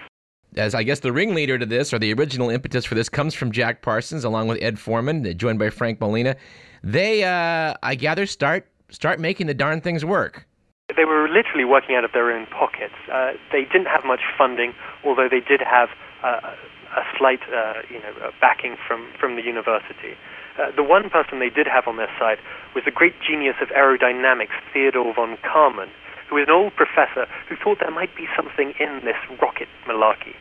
As 0.56 0.74
I 0.74 0.84
guess 0.84 1.02
the 1.02 1.14
ringleader 1.14 1.60
to 1.60 1.66
this, 1.66 1.94
or 1.94 2.00
the 2.00 2.12
original 2.14 2.50
impetus 2.50 2.84
for 2.84 2.96
this, 2.96 3.08
comes 3.08 3.36
from 3.36 3.52
Jack 3.52 3.84
Parsons, 3.84 4.24
along 4.24 4.48
with 4.48 4.58
Ed 4.62 4.80
Forman, 4.80 5.38
joined 5.38 5.60
by 5.60 5.70
Frank 5.70 6.00
Malina. 6.00 6.36
They, 6.84 7.24
uh, 7.24 7.76
I 7.84 7.96
gather, 7.96 8.26
start 8.26 8.68
start 8.90 9.20
making 9.20 9.46
the 9.46 9.54
darn 9.54 9.82
things 9.82 10.04
work. 10.04 10.48
They 10.96 11.06
were 11.06 11.30
literally 11.30 11.66
working 11.66 11.96
out 11.96 12.04
of 12.04 12.12
their 12.14 12.32
own 12.32 12.48
pockets. 12.48 12.96
Uh, 13.14 13.34
they 13.52 13.62
didn't 13.66 13.86
have 13.86 14.04
much 14.06 14.22
funding, 14.36 14.74
although 15.06 15.30
they 15.30 15.42
did 15.42 15.62
have 15.62 15.90
uh, 16.24 16.56
a 16.96 17.04
slight, 17.18 17.42
uh, 17.54 17.82
you 17.90 18.00
know, 18.00 18.32
backing 18.42 18.78
from, 18.88 19.08
from 19.20 19.36
the 19.36 19.44
university. 19.44 20.18
Uh, 20.60 20.72
the 20.76 20.84
one 20.84 21.10
person 21.10 21.40
they 21.40 21.50
did 21.50 21.68
have 21.68 21.88
on 21.88 21.98
their 21.98 22.12
side 22.20 22.38
was 22.76 22.84
the 22.84 22.92
great 22.92 23.14
genius 23.22 23.56
of 23.62 23.70
aerodynamics, 23.70 24.56
Theodore 24.74 25.14
von 25.14 25.38
Karman, 25.38 25.90
who 26.30 26.36
was 26.36 26.46
an 26.48 26.54
old 26.54 26.76
professor 26.76 27.28
who 27.48 27.56
thought 27.56 27.80
there 27.80 27.92
might 27.92 28.16
be 28.16 28.28
something 28.36 28.74
in 28.80 29.02
this 29.06 29.18
rocket 29.42 29.68
malarkey. 29.88 30.36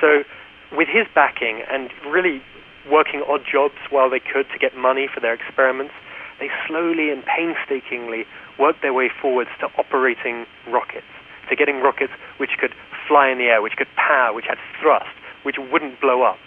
So, 0.00 0.24
with 0.72 0.88
his 0.88 1.06
backing 1.14 1.62
and 1.70 1.90
really 2.06 2.42
working 2.90 3.22
odd 3.26 3.42
jobs 3.50 3.78
while 3.90 4.10
they 4.10 4.20
could 4.20 4.46
to 4.52 4.58
get 4.58 4.76
money 4.76 5.08
for 5.12 5.20
their 5.20 5.34
experiments, 5.34 5.94
they 6.38 6.48
slowly 6.68 7.10
and 7.10 7.24
painstakingly 7.24 8.26
worked 8.58 8.82
their 8.82 8.92
way 8.92 9.08
forwards 9.08 9.50
to 9.60 9.66
operating 9.78 10.44
rockets, 10.68 11.08
to 11.48 11.56
getting 11.56 11.80
rockets 11.80 12.12
which 12.36 12.58
could 12.58 12.74
fly 13.08 13.28
in 13.30 13.38
the 13.38 13.44
air, 13.44 13.62
which 13.62 13.76
could 13.76 13.88
power, 13.96 14.34
which 14.34 14.46
had 14.46 14.58
thrust, 14.80 15.10
which 15.46 15.56
wouldn't 15.70 16.00
blow 16.00 16.22
up. 16.22 16.38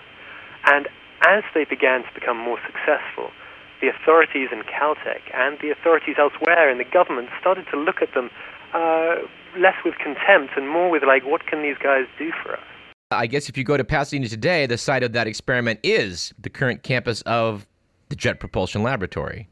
And 0.66 0.90
as 1.26 1.44
they 1.56 1.64
began 1.64 2.04
to 2.04 2.12
become 2.14 2.38
more 2.38 2.60
successful, 2.68 3.32
the 3.80 3.88
authorities 3.88 4.50
in 4.52 4.64
Caltech 4.64 5.24
and 5.34 5.58
the 5.62 5.72
authorities 5.72 6.18
elsewhere 6.20 6.70
in 6.70 6.78
the 6.78 6.84
government 6.84 7.30
started 7.40 7.66
to 7.72 7.78
look 7.80 8.02
at 8.02 8.14
them 8.14 8.30
uh, 8.74 9.16
less 9.58 9.76
with 9.86 9.96
contempt 9.96 10.58
and 10.58 10.68
more 10.70 10.90
with 10.90 11.04
like, 11.04 11.24
what 11.26 11.46
can 11.46 11.64
these 11.64 11.78
guys 11.82 12.06
do 12.18 12.32
for 12.44 12.54
us? 12.54 12.64
I 13.12 13.26
guess 13.26 13.50
if 13.50 13.58
you 13.58 13.64
go 13.64 13.78
to 13.78 13.84
Pasadena 13.84 14.28
today, 14.28 14.66
the 14.66 14.78
site 14.78 15.02
of 15.02 15.14
that 15.14 15.28
experiment 15.28 15.80
is 15.82 16.34
the 16.38 16.50
current 16.50 16.84
campus 16.84 17.22
of 17.22 17.66
the 18.10 18.16
Jet 18.16 18.40
Propulsion 18.40 18.84
Laboratory. 18.84 19.48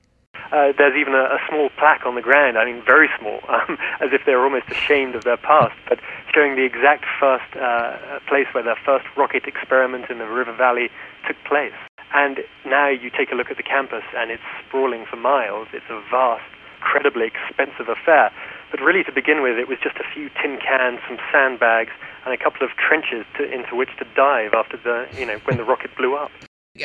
Uh, 0.52 0.72
there's 0.78 0.96
even 0.96 1.14
a, 1.14 1.36
a, 1.36 1.40
small 1.50 1.70
plaque 1.78 2.06
on 2.06 2.16
the 2.16 2.22
ground, 2.22 2.58
I 2.58 2.66
mean, 2.66 2.82
very 2.86 3.10
small, 3.20 3.40
um, 3.50 3.78
as 4.00 4.14
if 4.14 4.26
they 4.26 4.34
were 4.34 4.44
almost 4.44 4.70
ashamed 4.70 5.16
of 5.16 5.24
their 5.24 5.38
past, 5.38 5.76
but 5.90 6.00
showing 6.34 6.56
the 6.56 6.64
exact 6.64 7.06
first 7.20 7.56
uh, 7.60 8.20
place 8.28 8.48
where 8.54 8.64
their 8.64 8.80
first 8.86 9.06
rocket 9.18 9.46
experiment 9.46 10.10
in 10.10 10.20
the 10.20 10.28
river 10.28 10.54
valley 10.54 10.90
took 11.28 11.36
place. 11.44 11.76
And 12.14 12.40
now 12.66 12.88
you 12.88 13.10
take 13.10 13.32
a 13.32 13.36
look 13.36 13.52
at 13.52 13.58
the 13.58 13.64
campus, 13.64 14.04
and 14.16 14.32
it's 14.32 14.44
sprawling 14.66 15.06
for 15.10 15.18
miles. 15.18 15.68
It's 15.74 15.90
a 15.90 16.02
vast, 16.10 16.48
incredibly 16.78 17.28
expensive 17.28 17.90
affair. 17.90 18.32
But 18.72 18.80
really, 18.82 19.04
to 19.04 19.12
begin 19.12 19.42
with, 19.42 19.58
it 19.58 19.68
was 19.68 19.78
just 19.84 19.98
a 19.98 20.08
few 20.14 20.30
tin 20.42 20.58
cans, 20.58 21.00
some 21.08 21.18
sandbags, 21.32 21.92
and 22.26 22.34
a 22.34 22.38
couple 22.38 22.66
of 22.66 22.72
trenches 22.76 23.26
to, 23.38 23.44
into 23.44 23.76
which 23.76 23.90
to 24.00 24.06
dive 24.16 24.54
after 24.54 24.78
the, 24.78 25.08
you 25.20 25.26
know, 25.26 25.40
when 25.46 25.58
the 25.58 25.64
rocket 25.64 25.96
blew 25.98 26.16
up. 26.16 26.32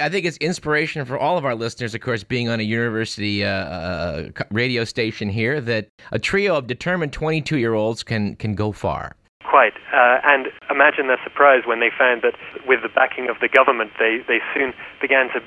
I 0.00 0.08
think 0.08 0.26
it's 0.26 0.36
inspiration 0.38 1.04
for 1.04 1.18
all 1.18 1.38
of 1.38 1.44
our 1.44 1.54
listeners, 1.54 1.94
of 1.94 2.00
course, 2.00 2.24
being 2.24 2.48
on 2.48 2.60
a 2.60 2.62
university 2.62 3.44
uh, 3.44 3.48
uh, 3.48 4.28
radio 4.50 4.84
station 4.84 5.28
here, 5.28 5.60
that 5.60 5.88
a 6.10 6.18
trio 6.18 6.56
of 6.56 6.66
determined 6.66 7.12
22 7.12 7.58
year 7.58 7.74
olds 7.74 8.02
can, 8.02 8.36
can 8.36 8.54
go 8.54 8.72
far. 8.72 9.14
Quite. 9.48 9.74
Uh, 9.92 10.20
and 10.24 10.48
imagine 10.70 11.08
their 11.08 11.20
surprise 11.24 11.62
when 11.66 11.80
they 11.80 11.90
found 11.96 12.22
that 12.22 12.34
with 12.66 12.80
the 12.82 12.88
backing 12.88 13.28
of 13.28 13.36
the 13.40 13.48
government, 13.48 13.90
they, 13.98 14.18
they 14.26 14.40
soon 14.54 14.72
began 15.00 15.28
to, 15.30 15.40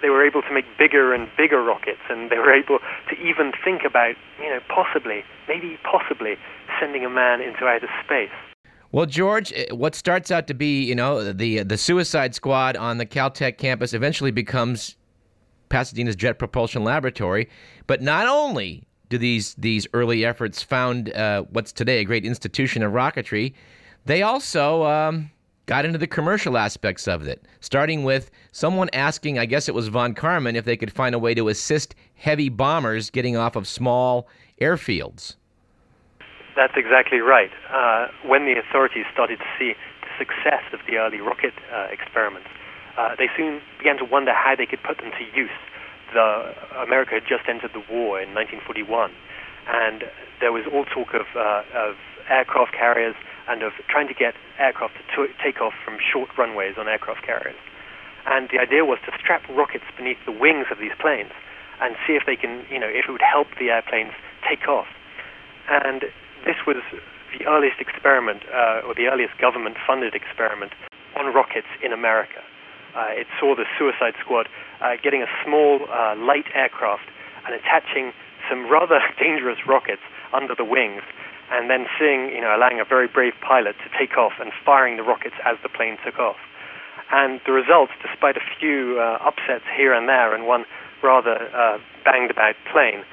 they 0.00 0.10
were 0.10 0.24
able 0.24 0.42
to 0.42 0.52
make 0.52 0.64
bigger 0.78 1.12
and 1.12 1.28
bigger 1.36 1.62
rockets, 1.62 2.02
and 2.08 2.30
they 2.30 2.38
were 2.38 2.54
able 2.54 2.78
to 3.08 3.14
even 3.16 3.52
think 3.64 3.82
about, 3.84 4.14
you 4.38 4.50
know, 4.50 4.60
possibly, 4.68 5.24
maybe 5.48 5.78
possibly, 5.82 6.36
sending 6.78 7.04
a 7.04 7.10
man 7.10 7.40
into 7.40 7.66
outer 7.66 7.88
space. 8.04 8.30
Well, 8.90 9.06
George, 9.06 9.52
eh, 9.52 9.66
what 9.72 9.94
starts 9.94 10.30
out 10.30 10.46
to 10.46 10.54
be, 10.54 10.82
you 10.84 10.94
know, 10.94 11.32
the 11.32 11.62
the 11.62 11.76
Suicide 11.76 12.34
Squad 12.34 12.76
on 12.76 12.98
the 12.98 13.06
Caltech 13.06 13.58
campus 13.58 13.92
eventually 13.92 14.30
becomes 14.30 14.96
Pasadena's 15.68 16.16
Jet 16.16 16.38
Propulsion 16.38 16.84
Laboratory. 16.84 17.48
But 17.86 18.00
not 18.00 18.26
only 18.26 18.84
do 19.10 19.18
these 19.18 19.54
these 19.54 19.86
early 19.92 20.24
efforts 20.24 20.62
found 20.62 21.12
uh, 21.14 21.44
what's 21.50 21.72
today 21.72 21.98
a 21.98 22.04
great 22.04 22.24
institution 22.24 22.82
of 22.82 22.92
rocketry, 22.92 23.52
they 24.06 24.22
also 24.22 24.84
um, 24.84 25.30
got 25.66 25.84
into 25.84 25.98
the 25.98 26.06
commercial 26.06 26.56
aspects 26.56 27.06
of 27.06 27.28
it. 27.28 27.44
Starting 27.60 28.04
with 28.04 28.30
someone 28.52 28.88
asking, 28.94 29.38
I 29.38 29.44
guess 29.44 29.68
it 29.68 29.74
was 29.74 29.88
von 29.88 30.14
Karman, 30.14 30.54
if 30.54 30.64
they 30.64 30.78
could 30.78 30.92
find 30.92 31.14
a 31.14 31.18
way 31.18 31.34
to 31.34 31.48
assist 31.48 31.94
heavy 32.14 32.48
bombers 32.48 33.10
getting 33.10 33.36
off 33.36 33.54
of 33.54 33.68
small 33.68 34.28
airfields. 34.62 35.36
That's 36.58 36.74
exactly 36.74 37.22
right. 37.22 37.54
Uh, 37.70 38.10
when 38.26 38.42
the 38.42 38.58
authorities 38.58 39.06
started 39.14 39.38
to 39.38 39.46
see 39.54 39.78
the 40.02 40.10
success 40.18 40.66
of 40.74 40.82
the 40.90 40.98
early 40.98 41.22
rocket 41.22 41.54
uh, 41.70 41.86
experiments, 41.86 42.50
uh, 42.98 43.14
they 43.14 43.30
soon 43.38 43.62
began 43.78 43.94
to 44.02 44.04
wonder 44.04 44.34
how 44.34 44.58
they 44.58 44.66
could 44.66 44.82
put 44.82 44.98
them 44.98 45.14
to 45.14 45.24
use. 45.38 45.54
The, 46.10 46.50
America 46.82 47.14
had 47.14 47.30
just 47.30 47.46
entered 47.46 47.78
the 47.78 47.86
war 47.86 48.18
in 48.18 48.34
1941, 48.34 48.90
and 49.70 50.10
there 50.42 50.50
was 50.50 50.66
all 50.66 50.82
talk 50.82 51.14
of, 51.14 51.30
uh, 51.38 51.62
of 51.78 51.94
aircraft 52.26 52.74
carriers 52.74 53.14
and 53.46 53.62
of 53.62 53.70
trying 53.86 54.10
to 54.10 54.14
get 54.18 54.34
aircraft 54.58 54.98
to 54.98 55.04
t- 55.14 55.34
take 55.38 55.62
off 55.62 55.78
from 55.86 56.02
short 56.02 56.34
runways 56.34 56.74
on 56.74 56.88
aircraft 56.90 57.22
carriers. 57.22 57.54
And 58.26 58.50
the 58.50 58.58
idea 58.58 58.82
was 58.84 58.98
to 59.06 59.14
strap 59.14 59.46
rockets 59.46 59.86
beneath 59.96 60.18
the 60.26 60.34
wings 60.34 60.66
of 60.74 60.82
these 60.82 60.98
planes 60.98 61.30
and 61.78 61.94
see 62.02 62.18
if 62.18 62.26
they 62.26 62.34
can, 62.34 62.66
you 62.66 62.82
know, 62.82 62.90
if 62.90 63.06
it 63.06 63.12
would 63.14 63.22
help 63.22 63.46
the 63.62 63.70
airplanes 63.70 64.10
take 64.42 64.66
off. 64.66 64.90
And 65.70 66.10
this 66.44 66.56
was 66.66 66.76
the 67.36 67.46
earliest 67.46 67.80
experiment, 67.80 68.42
uh, 68.48 68.86
or 68.86 68.94
the 68.94 69.06
earliest 69.06 69.36
government-funded 69.38 70.14
experiment 70.14 70.72
on 71.16 71.32
rockets 71.34 71.68
in 71.82 71.92
America. 71.92 72.40
Uh, 72.96 73.12
it 73.12 73.26
saw 73.38 73.54
the 73.54 73.64
Suicide 73.78 74.14
Squad 74.20 74.48
uh, 74.80 74.96
getting 75.02 75.22
a 75.22 75.30
small 75.44 75.80
uh, 75.92 76.16
light 76.16 76.46
aircraft 76.54 77.04
and 77.46 77.54
attaching 77.54 78.12
some 78.48 78.70
rather 78.70 79.00
dangerous 79.20 79.58
rockets 79.66 80.02
under 80.32 80.54
the 80.54 80.64
wings, 80.64 81.02
and 81.50 81.70
then 81.70 81.86
seeing, 81.98 82.28
you 82.28 82.40
know, 82.40 82.54
allowing 82.54 82.80
a 82.80 82.84
very 82.84 83.08
brave 83.08 83.32
pilot 83.40 83.76
to 83.84 83.88
take 83.98 84.16
off 84.16 84.32
and 84.40 84.52
firing 84.64 84.96
the 84.96 85.02
rockets 85.02 85.36
as 85.44 85.56
the 85.62 85.68
plane 85.68 85.96
took 86.04 86.18
off. 86.18 86.36
And 87.10 87.40
the 87.46 87.52
results, 87.52 87.92
despite 88.04 88.36
a 88.36 88.44
few 88.60 89.00
uh, 89.00 89.16
upsets 89.24 89.64
here 89.74 89.94
and 89.94 90.08
there 90.08 90.34
and 90.34 90.46
one 90.46 90.66
rather 91.02 91.48
uh, 91.56 91.78
banged 92.04 92.30
about 92.30 92.54
plane, 92.70 93.04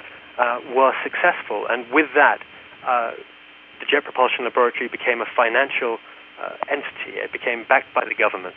were 0.76 0.92
successful. 1.02 1.66
And 1.70 1.88
with 1.94 2.12
that, 2.16 2.44
the 2.86 3.86
Jet 3.90 4.04
Propulsion 4.04 4.46
Laboratory 4.46 4.88
became 4.88 5.22
a 5.22 5.30
financial 5.36 5.98
uh, 6.42 6.56
entity. 6.70 7.18
It 7.18 7.32
became 7.32 7.66
backed 7.68 7.94
by 7.94 8.04
the 8.06 8.16
government. 8.16 8.56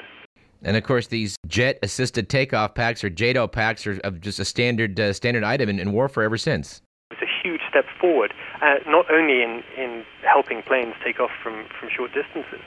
And 0.63 0.77
of 0.77 0.83
course, 0.83 1.07
these 1.07 1.37
jet-assisted 1.47 2.29
takeoff 2.29 2.75
packs 2.75 3.05
or 3.05 3.11
JATO 3.11 3.51
packs 3.51 3.87
are 3.87 3.95
just 4.21 4.41
a 4.41 4.45
standard 4.45 4.99
uh, 4.99 5.13
standard 5.13 5.45
item 5.45 5.69
in, 5.69 5.79
in, 5.79 5.93
warfare 5.93 6.25
ever 6.25 6.37
since. 6.37 6.83
It's 7.13 7.23
a 7.23 7.31
huge 7.43 7.61
step 7.69 7.85
forward, 8.01 8.35
uh, 8.61 8.77
not 8.87 9.11
only 9.11 9.43
in, 9.43 9.63
in 9.77 10.05
helping 10.23 10.63
planes 10.63 10.95
take 11.05 11.21
off 11.21 11.31
from, 11.43 11.67
from 11.79 11.89
short 11.95 12.13
distances, 12.13 12.61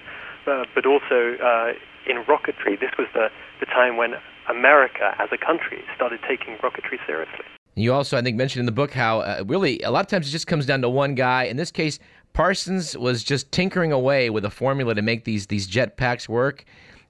uh, 0.47 0.63
but 0.73 0.85
also 0.85 1.35
uh, 1.43 1.73
in 2.07 2.23
rocketry. 2.23 2.79
This 2.79 2.91
was 2.97 3.07
the, 3.13 3.27
the 3.59 3.65
time 3.65 3.97
when 3.97 4.15
America, 4.49 5.13
as 5.19 5.29
a 5.31 5.37
country, 5.37 5.83
started 5.95 6.21
taking 6.27 6.55
rocketry 6.57 6.97
seriously. 7.05 7.45
You 7.75 7.93
also, 7.93 8.17
I 8.17 8.21
think, 8.21 8.37
mentioned 8.37 8.61
in 8.61 8.65
the 8.65 8.71
book 8.71 8.91
how 8.91 9.21
uh, 9.21 9.43
really 9.47 9.79
a 9.81 9.91
lot 9.91 10.01
of 10.01 10.07
times 10.07 10.27
it 10.27 10.31
just 10.31 10.47
comes 10.47 10.65
down 10.65 10.81
to 10.81 10.89
one 10.89 11.15
guy. 11.15 11.43
In 11.43 11.57
this 11.57 11.71
case, 11.71 11.99
Parsons 12.33 12.97
was 12.97 13.23
just 13.23 13.51
tinkering 13.51 13.91
away 13.91 14.29
with 14.29 14.43
a 14.45 14.49
formula 14.49 14.93
to 14.95 15.01
make 15.01 15.23
these 15.23 15.47
these 15.47 15.67
jet 15.67 15.97
packs 15.97 16.27
work, 16.27 16.65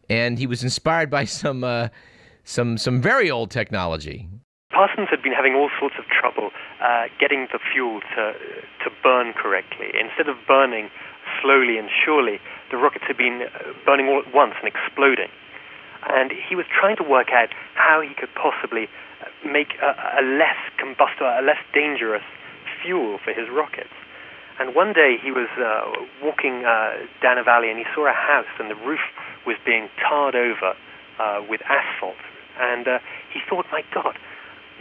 and 0.10 0.38
he 0.38 0.48
was 0.48 0.64
inspired 0.64 1.10
by 1.10 1.26
some 1.42 1.64
uh, 1.64 1.90
some 2.44 2.78
some 2.78 3.02
very 3.02 3.32
old 3.32 3.50
technology. 3.50 4.28
Parsons 4.72 5.10
had 5.10 5.22
been 5.22 5.34
having 5.34 5.54
all 5.54 5.70
sorts 5.80 5.96
of 6.00 6.06
trouble 6.08 6.50
uh, 6.82 7.06
getting 7.20 7.48
the 7.52 7.60
fuel 7.74 8.00
to 8.16 8.34
to 8.84 8.90
burn 9.04 9.34
correctly. 9.34 9.88
Instead 10.00 10.30
of 10.30 10.38
burning 10.48 10.90
slowly 11.42 11.78
and 11.78 11.90
surely, 12.06 12.40
the 12.72 12.78
rockets 12.78 13.06
had 13.08 13.18
been 13.18 13.44
uh, 13.44 13.74
burning 13.86 14.08
all 14.08 14.22
at 14.26 14.34
once 14.34 14.54
and 14.62 14.70
exploding. 14.70 15.30
And 16.10 16.32
he 16.32 16.56
was 16.56 16.66
trying 16.68 16.98
to 16.98 17.04
work 17.04 17.30
out 17.32 17.50
how 17.76 18.02
he 18.02 18.14
could 18.16 18.34
possibly 18.34 18.90
make 19.46 19.78
a, 19.82 20.22
a 20.22 20.24
less 20.24 20.58
combustible, 20.78 21.30
a 21.30 21.42
less 21.42 21.62
dangerous 21.74 22.26
fuel 22.82 23.20
for 23.24 23.34
his 23.34 23.50
rockets. 23.50 23.94
And 24.60 24.76
one 24.76 24.94
day 24.94 25.18
he 25.22 25.32
was 25.32 25.50
uh, 25.58 25.90
walking 26.22 26.66
uh, 26.66 26.94
down 27.22 27.38
a 27.38 27.44
valley 27.44 27.70
and 27.70 27.80
he 27.80 27.86
saw 27.96 28.10
a 28.10 28.14
house 28.14 28.50
and 28.60 28.70
the 28.70 28.76
roof 28.76 29.02
was 29.46 29.58
being 29.66 29.90
tarred 29.98 30.36
over 30.36 30.76
uh, 31.20 31.42
with 31.50 31.62
asphalt. 31.66 32.20
And 32.60 32.88
uh, 32.88 33.00
he 33.34 33.40
thought, 33.50 33.66
my 33.72 33.82
God, 33.94 34.18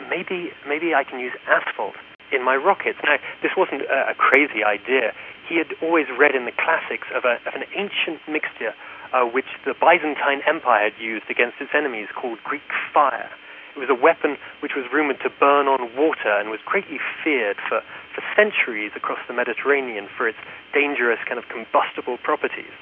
maybe 0.09 0.53
maybe 0.67 0.95
I 0.95 1.05
can 1.05 1.21
use 1.21 1.33
asphalt 1.49 1.95
in 2.33 2.45
my 2.45 2.57
rockets. 2.57 2.99
Now, 3.05 3.17
this 3.43 3.53
wasn't 3.57 3.83
a, 3.83 4.13
a 4.13 4.15
crazy 4.15 4.65
idea. 4.65 5.13
He 5.49 5.57
had 5.57 5.73
always 5.83 6.07
read 6.13 6.35
in 6.35 6.45
the 6.45 6.53
classics 6.53 7.09
of, 7.15 7.25
a, 7.25 7.41
of 7.49 7.55
an 7.55 7.65
ancient 7.75 8.21
mixture 8.29 8.75
uh, 9.13 9.25
which 9.25 9.49
the 9.65 9.75
Byzantine 9.75 10.43
Empire 10.47 10.91
had 10.91 10.99
used 11.01 11.27
against 11.29 11.61
its 11.61 11.71
enemies 11.75 12.09
called 12.15 12.39
Greek 12.45 12.67
fire. 12.95 13.31
It 13.77 13.79
was 13.79 13.91
a 13.91 13.95
weapon 13.95 14.37
which 14.61 14.75
was 14.75 14.87
rumored 14.93 15.21
to 15.23 15.31
burn 15.31 15.69
on 15.69 15.95
water 15.95 16.35
and 16.35 16.51
was 16.51 16.61
greatly 16.65 16.99
feared 17.23 17.57
for, 17.69 17.83
for 18.15 18.23
centuries 18.35 18.91
across 18.97 19.21
the 19.29 19.35
Mediterranean 19.35 20.09
for 20.11 20.27
its 20.27 20.39
dangerous 20.75 21.19
kind 21.27 21.39
of 21.39 21.47
combustible 21.49 22.19
properties. 22.19 22.75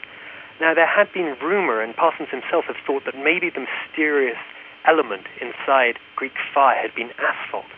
Now, 0.60 0.74
there 0.74 0.88
had 0.88 1.12
been 1.12 1.36
rumor, 1.40 1.80
and 1.80 1.94
Parsons 1.94 2.30
himself 2.30 2.64
had 2.66 2.76
thought 2.84 3.04
that 3.04 3.14
maybe 3.14 3.50
the 3.50 3.62
mysterious 3.68 4.40
element 4.84 5.26
inside 5.40 6.00
Greek 6.16 6.34
fire 6.52 6.80
had 6.80 6.94
been 6.94 7.12
asphalt. 7.20 7.70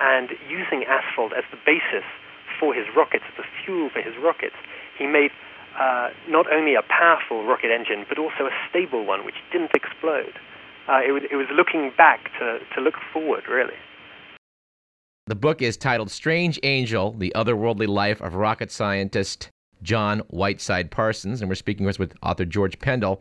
And 0.00 0.30
using 0.48 0.84
asphalt 0.84 1.32
as 1.36 1.44
the 1.50 1.58
basis 1.66 2.06
for 2.58 2.72
his 2.72 2.86
rockets, 2.96 3.24
as 3.28 3.36
the 3.36 3.48
fuel 3.64 3.90
for 3.90 4.00
his 4.00 4.16
rockets, 4.16 4.56
he 4.96 5.06
made 5.06 5.30
uh, 5.78 6.08
not 6.28 6.50
only 6.52 6.74
a 6.74 6.82
powerful 6.82 7.44
rocket 7.44 7.70
engine, 7.70 8.06
but 8.08 8.18
also 8.18 8.46
a 8.46 8.54
stable 8.70 9.04
one 9.04 9.24
which 9.24 9.36
didn't 9.52 9.72
explode. 9.74 10.38
Uh, 10.88 11.00
it, 11.06 11.12
was, 11.12 11.22
it 11.30 11.36
was 11.36 11.46
looking 11.54 11.92
back 11.96 12.30
to, 12.38 12.58
to 12.74 12.80
look 12.80 12.94
forward, 13.12 13.44
really. 13.48 13.74
The 15.26 15.34
book 15.34 15.60
is 15.60 15.76
titled 15.76 16.10
Strange 16.10 16.60
Angel 16.62 17.12
The 17.12 17.32
Otherworldly 17.34 17.88
Life 17.88 18.20
of 18.20 18.36
Rocket 18.36 18.70
Scientist 18.70 19.50
John 19.82 20.20
Whiteside 20.28 20.90
Parsons, 20.90 21.40
and 21.40 21.48
we're 21.48 21.56
speaking 21.56 21.84
with 21.84 22.14
author 22.22 22.44
George 22.44 22.78
Pendle. 22.78 23.20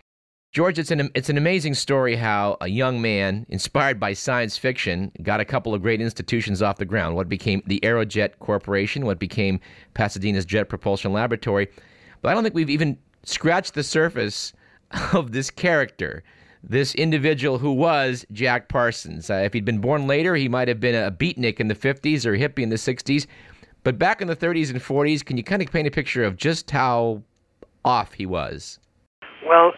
George, 0.54 0.80
it's 0.80 0.92
an, 0.92 1.10
it's 1.16 1.30
an 1.30 1.38
amazing 1.38 1.74
story 1.74 2.16
how 2.16 2.56
a 2.62 2.70
young 2.70 3.02
man, 3.02 3.46
inspired 3.50 4.00
by 4.00 4.14
science 4.14 4.58
fiction, 4.58 5.12
got 5.22 5.42
a 5.42 5.46
couple 5.46 5.74
of 5.74 5.82
great 5.82 6.00
institutions 6.00 6.62
off 6.62 6.78
the 6.78 6.86
ground. 6.86 7.16
What 7.16 7.28
became 7.28 7.62
the 7.66 7.80
Aerojet 7.82 8.40
Corporation, 8.40 9.06
what 9.06 9.20
became 9.20 9.60
Pasadena's 9.96 10.46
Jet 10.46 10.70
Propulsion 10.70 11.12
Laboratory. 11.12 11.68
But 12.22 12.29
I 12.29 12.34
don't 12.34 12.43
think 12.43 12.55
we've 12.55 12.69
even 12.69 12.98
scratched 13.24 13.74
the 13.74 13.84
surface 13.84 14.53
of 15.13 15.31
this 15.31 15.50
character, 15.50 16.24
this 16.63 16.95
individual 16.95 17.57
who 17.57 17.72
was 17.72 18.25
Jack 18.31 18.69
Parsons. 18.69 19.29
Uh, 19.29 19.36
if 19.36 19.53
he'd 19.53 19.65
been 19.65 19.79
born 19.79 20.07
later, 20.07 20.36
he 20.36 20.48
might 20.48 20.67
have 20.67 20.79
been 20.79 20.95
a 20.95 21.12
beatnik 21.12 21.60
in 21.60 21.67
the 21.67 21.75
50s 21.75 22.25
or 22.25 22.34
a 22.34 22.39
hippie 22.39 22.63
in 22.63 22.69
the 22.69 22.75
60s. 22.75 23.27
But 23.84 24.00
back 24.00 24.22
in 24.22 24.27
the 24.27 24.36
30s 24.36 24.72
and 24.72 24.81
40s, 24.81 25.24
can 25.24 25.38
you 25.38 25.43
kind 25.43 25.62
of 25.62 25.72
paint 25.72 25.88
a 25.88 25.91
picture 25.91 26.24
of 26.24 26.38
just 26.38 26.72
how 26.72 27.22
off 27.84 28.13
he 28.13 28.25
was? 28.25 28.79
Well, 29.45 29.74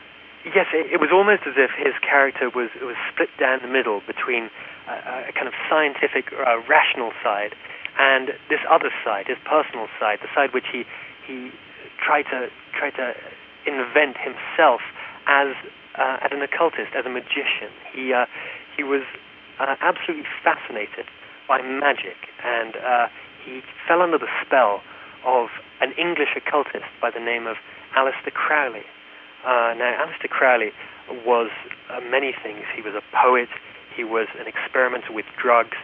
yes, 0.45 0.67
it, 0.73 0.87
it 0.93 1.01
was 1.01 1.09
almost 1.11 1.43
as 1.45 1.55
if 1.57 1.71
his 1.75 1.93
character 1.99 2.49
was 2.49 2.69
was 2.79 2.95
split 3.11 3.29
down 3.37 3.59
the 3.61 3.67
middle 3.67 4.01
between 4.07 4.49
a, 4.87 5.27
a 5.27 5.33
kind 5.35 5.47
of 5.47 5.53
scientific, 5.69 6.31
uh, 6.31 6.63
rational 6.69 7.11
side 7.21 7.51
and 7.99 8.29
this 8.49 8.63
other 8.69 8.89
side, 9.03 9.27
his 9.27 9.37
personal 9.43 9.87
side, 9.99 10.19
the 10.21 10.31
side 10.33 10.53
which 10.53 10.65
he 10.71 10.85
he 11.27 11.51
tried 11.97 12.23
to 12.23 12.49
try 12.77 12.89
to 12.91 13.13
invent 13.65 14.17
himself 14.17 14.81
as 15.27 15.53
uh, 15.97 16.17
as 16.21 16.31
an 16.31 16.41
occultist, 16.41 16.93
as 16.95 17.05
a 17.05 17.09
magician. 17.09 17.73
He 17.91 18.13
uh, 18.13 18.25
he 18.75 18.83
was 18.83 19.03
uh, 19.59 19.75
absolutely 19.81 20.25
fascinated 20.43 21.05
by 21.47 21.61
magic 21.61 22.17
and 22.43 22.75
uh, 22.75 23.07
he 23.43 23.61
fell 23.87 24.01
under 24.01 24.17
the 24.17 24.29
spell 24.45 24.81
of 25.25 25.47
an 25.81 25.93
English 25.97 26.35
occultist 26.35 26.85
by 27.01 27.09
the 27.09 27.19
name 27.19 27.47
of 27.47 27.57
Aleister 27.95 28.31
Crowley. 28.31 28.85
Uh, 29.43 29.73
now, 29.77 30.05
Aleister 30.05 30.29
Crowley 30.29 30.71
was 31.25 31.49
uh, 31.89 31.99
many 32.01 32.35
things. 32.43 32.65
He 32.75 32.81
was 32.81 32.93
a 32.93 33.01
poet, 33.15 33.49
he 33.95 34.03
was 34.03 34.27
an 34.39 34.45
experimenter 34.45 35.11
with 35.11 35.25
drugs, 35.41 35.77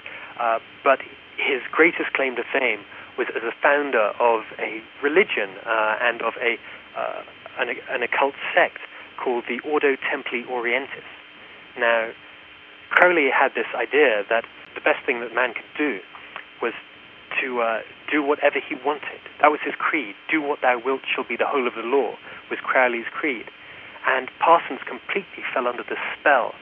but 0.83 0.99
his 1.37 1.61
greatest 1.71 2.13
claim 2.13 2.35
to 2.35 2.43
fame 2.51 2.81
was 3.17 3.27
as 3.35 3.43
a 3.43 3.53
founder 3.61 4.11
of 4.19 4.43
a 4.59 4.81
religion 5.01 5.55
uh, 5.65 5.97
and 6.01 6.21
of 6.21 6.33
a, 6.41 6.57
uh, 6.97 7.21
an, 7.59 7.69
an 7.89 8.03
occult 8.03 8.33
sect 8.53 8.79
called 9.17 9.45
the 9.47 9.59
Ordo 9.67 9.95
Templi 9.95 10.45
Orientis. 10.47 11.07
Now, 11.77 12.11
Crowley 12.89 13.29
had 13.33 13.53
this 13.55 13.69
idea 13.75 14.23
that 14.29 14.45
the 14.75 14.81
best 14.81 15.05
thing 15.05 15.21
that 15.21 15.33
man 15.33 15.53
could 15.53 15.69
do 15.77 15.99
was 16.61 16.73
to 17.41 17.61
uh, 17.61 17.81
do 18.11 18.21
whatever 18.21 18.59
he 18.61 18.75
wanted. 18.85 19.21
That 19.41 19.49
was 19.49 19.59
his 19.63 19.73
creed. 19.77 20.15
Do 20.29 20.41
what 20.41 20.61
thou 20.61 20.79
wilt 20.83 21.01
shall 21.09 21.23
be 21.23 21.35
the 21.35 21.47
whole 21.47 21.67
of 21.67 21.73
the 21.73 21.81
law, 21.81 22.15
was 22.49 22.59
Crowley's 22.61 23.09
creed. 23.11 23.49
And 24.05 24.29
Parsons 24.39 24.81
completely 24.85 25.41
fell 25.53 25.67
under 25.67 25.83
the 25.83 25.97
spell. 26.19 26.53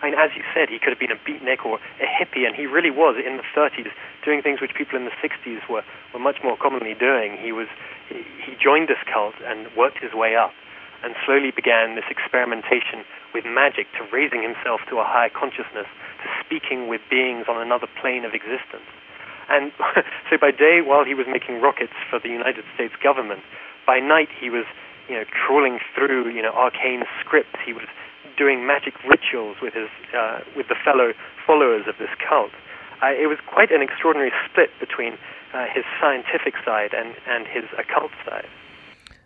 I 0.00 0.08
mean, 0.08 0.16
as 0.16 0.30
you 0.34 0.42
said, 0.54 0.68
he 0.68 0.78
could 0.78 0.96
have 0.96 0.98
been 0.98 1.12
a 1.12 1.20
beatnik 1.20 1.64
or 1.64 1.76
a 2.00 2.08
hippie, 2.08 2.48
and 2.48 2.56
he 2.56 2.64
really 2.64 2.90
was 2.90 3.20
in 3.20 3.36
the 3.36 3.44
30s 3.52 3.92
doing 4.24 4.40
things 4.40 4.60
which 4.60 4.72
people 4.72 4.96
in 4.96 5.04
the 5.04 5.16
60s 5.20 5.68
were, 5.68 5.84
were 6.12 6.20
much 6.20 6.40
more 6.42 6.56
commonly 6.56 6.94
doing. 6.94 7.36
He 7.36 7.52
was 7.52 7.68
he, 8.08 8.24
joined 8.56 8.88
this 8.88 9.00
cult 9.12 9.34
and 9.44 9.68
worked 9.76 10.00
his 10.00 10.12
way 10.12 10.36
up, 10.36 10.52
and 11.04 11.14
slowly 11.24 11.50
began 11.50 11.96
this 11.96 12.08
experimentation 12.08 13.04
with 13.32 13.44
magic 13.44 13.86
to 13.96 14.04
raising 14.12 14.42
himself 14.42 14.80
to 14.88 14.98
a 15.00 15.04
higher 15.04 15.30
consciousness, 15.30 15.88
to 16.24 16.28
speaking 16.44 16.88
with 16.88 17.00
beings 17.08 17.44
on 17.48 17.60
another 17.60 17.86
plane 18.00 18.24
of 18.24 18.32
existence. 18.32 18.88
And 19.48 19.72
so 20.30 20.36
by 20.40 20.50
day, 20.50 20.80
while 20.80 21.04
he 21.04 21.14
was 21.14 21.26
making 21.28 21.60
rockets 21.60 21.96
for 22.08 22.18
the 22.18 22.28
United 22.28 22.64
States 22.74 22.94
government, 23.02 23.40
by 23.86 24.00
night 24.00 24.28
he 24.32 24.48
was, 24.48 24.64
you 25.08 25.16
know, 25.16 25.24
trawling 25.28 25.78
through, 25.94 26.30
you 26.30 26.40
know, 26.40 26.52
arcane 26.52 27.04
scripts. 27.20 27.56
He 27.64 27.72
was 27.72 27.84
doing 28.40 28.66
magic 28.66 28.94
rituals 29.04 29.58
with 29.60 29.74
his, 29.74 29.92
uh, 30.16 30.40
with 30.56 30.68
the 30.68 30.76
fellow 30.82 31.12
followers 31.46 31.84
of 31.86 31.94
this 31.98 32.08
cult. 32.26 32.50
Uh, 33.02 33.12
it 33.12 33.28
was 33.28 33.38
quite 33.46 33.70
an 33.70 33.82
extraordinary 33.82 34.32
split 34.48 34.70
between 34.80 35.18
uh, 35.52 35.66
his 35.72 35.84
scientific 36.00 36.54
side 36.64 36.94
and, 36.96 37.14
and 37.28 37.46
his 37.46 37.64
occult 37.78 38.10
side. 38.24 38.48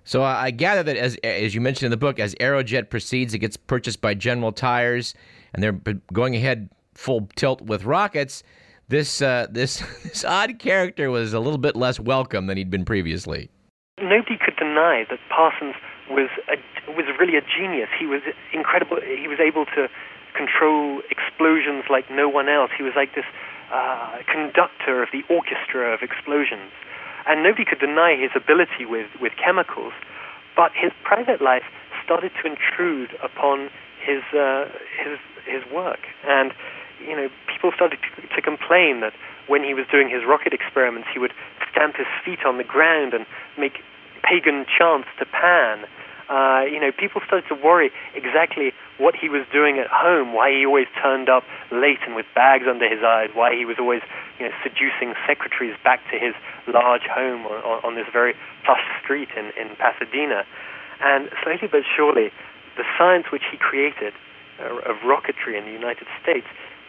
So 0.03 0.23
I 0.23 0.51
gather 0.51 0.83
that 0.83 0.97
as 0.97 1.17
as 1.25 1.55
you 1.55 1.63
mentioned 1.63 1.87
in 1.87 1.91
the 1.91 1.97
book, 1.97 2.19
as 2.19 2.35
Aerojet 2.35 2.91
proceeds, 2.91 3.33
it 3.33 3.39
gets 3.39 3.57
purchased 3.57 4.03
by 4.03 4.13
General 4.13 4.53
Tires, 4.53 5.15
and 5.55 5.63
they're 5.63 5.81
going 6.13 6.37
ahead 6.37 6.69
full 6.95 7.27
tilt 7.37 7.63
with 7.63 7.85
rockets 7.85 8.43
this 8.89 9.23
uh, 9.23 9.47
this 9.51 9.79
this 10.03 10.25
odd 10.25 10.59
character 10.59 11.11
was 11.11 11.33
a 11.33 11.41
little 11.41 11.59
bit 11.59 11.77
less 11.77 11.99
welcome 11.99 12.47
than 12.47 12.57
he'd 12.57 12.71
been 12.71 12.85
previously. 12.85 13.51
Nobody 13.99 14.37
could 14.37 14.57
deny 14.57 15.05
that 15.09 15.19
Parsons 15.35 15.75
was 16.11 16.29
a, 16.49 16.57
was 16.93 17.07
really 17.19 17.37
a 17.37 17.43
genius. 17.43 17.89
He 17.99 18.07
was 18.07 18.23
incredible. 18.53 18.99
He 19.01 19.29
was 19.29 19.41
able 19.41 19.65
to 19.77 19.89
control 20.35 21.01
explosions 21.11 21.85
like 21.89 22.11
no 22.11 22.29
one 22.29 22.49
else. 22.49 22.71
He 22.77 22.83
was 22.83 22.93
like 22.97 23.15
this 23.15 23.25
uh, 23.73 24.19
conductor 24.31 25.03
of 25.03 25.09
the 25.13 25.23
orchestra 25.33 25.93
of 25.95 26.03
explosions, 26.03 26.73
and 27.27 27.43
nobody 27.43 27.65
could 27.65 27.81
deny 27.81 28.17
his 28.17 28.31
ability 28.35 28.85
with 28.85 29.09
with 29.21 29.33
chemicals. 29.37 29.93
But 30.57 30.73
his 30.75 30.93
private 31.03 31.43
life 31.43 31.65
started 32.05 32.31
to 32.43 32.47
intrude 32.47 33.17
upon 33.23 33.71
his 34.01 34.23
uh, 34.37 34.69
his 35.01 35.19
his 35.47 35.63
work, 35.73 36.01
and 36.27 36.53
you 37.01 37.17
know, 37.17 37.29
people 37.47 37.73
started 37.75 37.99
to, 38.01 38.23
to 38.29 38.43
complain 38.43 39.01
that 39.01 39.13
when 39.47 39.63
he 39.63 39.75
was 39.75 39.87
doing 39.91 40.09
his 40.09 40.25
rocket 40.25 40.53
experiments, 40.53 41.09
he 41.13 41.19
would 41.19 41.33
stamp 41.71 41.97
his 41.97 42.07
feet 42.25 42.45
on 42.47 42.57
the 42.57 42.65
ground 42.65 43.13
and 43.13 43.27
make 43.59 43.85
pagan 44.25 44.65
chants 44.67 45.09
to 45.19 45.27
Pan. 45.27 45.85
Uh, 46.25 46.65
you 46.65 46.81
know, 46.81 46.89
people 46.91 47.21
started 47.27 47.45
to 47.53 47.55
worry 47.55 47.93
exactly 48.17 48.73
what 48.97 49.15
he 49.15 49.29
was 49.29 49.45
doing 49.53 49.77
at 49.79 49.89
home, 49.93 50.33
why 50.33 50.49
he 50.49 50.65
always 50.65 50.89
turned 50.97 51.29
up 51.29 51.45
late 51.71 52.01
and 52.07 52.17
with 52.17 52.25
bags 52.35 52.65
under 52.65 52.89
his 52.89 53.05
eyes, 53.05 53.29
why 53.35 53.53
he 53.55 53.69
was 53.69 53.77
always, 53.79 54.01
you 54.41 54.49
know, 54.49 54.53
seducing 54.65 55.13
secretaries 55.29 55.77
back 55.85 56.01
to 56.11 56.17
his 56.17 56.33
large 56.67 57.05
home 57.05 57.45
on, 57.45 57.85
on 57.85 57.95
this 57.95 58.09
very 58.11 58.33
plush 58.65 58.81
street 59.05 59.29
in, 59.37 59.53
in 59.61 59.77
Pasadena. 59.77 60.49
And 61.05 61.29
slowly 61.45 61.69
but 61.69 61.85
surely, 61.85 62.33
the 62.81 62.89
science 62.97 63.29
which 63.31 63.45
he 63.53 63.59
created 63.59 64.15
uh, 64.57 64.89
of 64.89 64.97
rocketry 65.05 65.59
in 65.59 65.69
the 65.69 65.77
United 65.77 66.09
States 66.23 66.47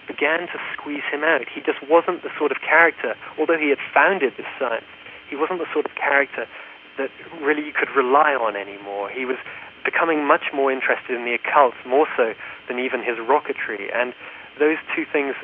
began 0.07 0.47
to 0.47 0.57
squeeze 0.71 1.03
him 1.11 1.23
out. 1.23 1.49
He 1.51 1.59
just 1.59 1.81
wasn't 1.89 2.23
the 2.23 2.31
sort 2.37 2.51
of 2.51 2.61
character, 2.61 3.15
although 3.37 3.57
he 3.57 3.69
had 3.69 3.81
founded 3.93 4.33
this 4.37 4.47
science, 4.57 4.85
he 5.27 5.35
wasn't 5.35 5.59
the 5.59 5.67
sort 5.73 5.85
of 5.85 5.91
character 5.95 6.47
that 6.97 7.09
really 7.41 7.65
you 7.65 7.73
could 7.73 7.89
rely 7.95 8.33
on 8.33 8.55
anymore. 8.55 9.09
He 9.09 9.25
was 9.25 9.37
becoming 9.83 10.25
much 10.25 10.45
more 10.53 10.71
interested 10.71 11.15
in 11.15 11.25
the 11.25 11.35
occult, 11.35 11.73
more 11.85 12.07
so 12.17 12.33
than 12.67 12.79
even 12.79 13.01
his 13.01 13.17
rocketry. 13.17 13.93
And 13.93 14.13
those 14.59 14.77
two 14.95 15.05
things 15.11 15.35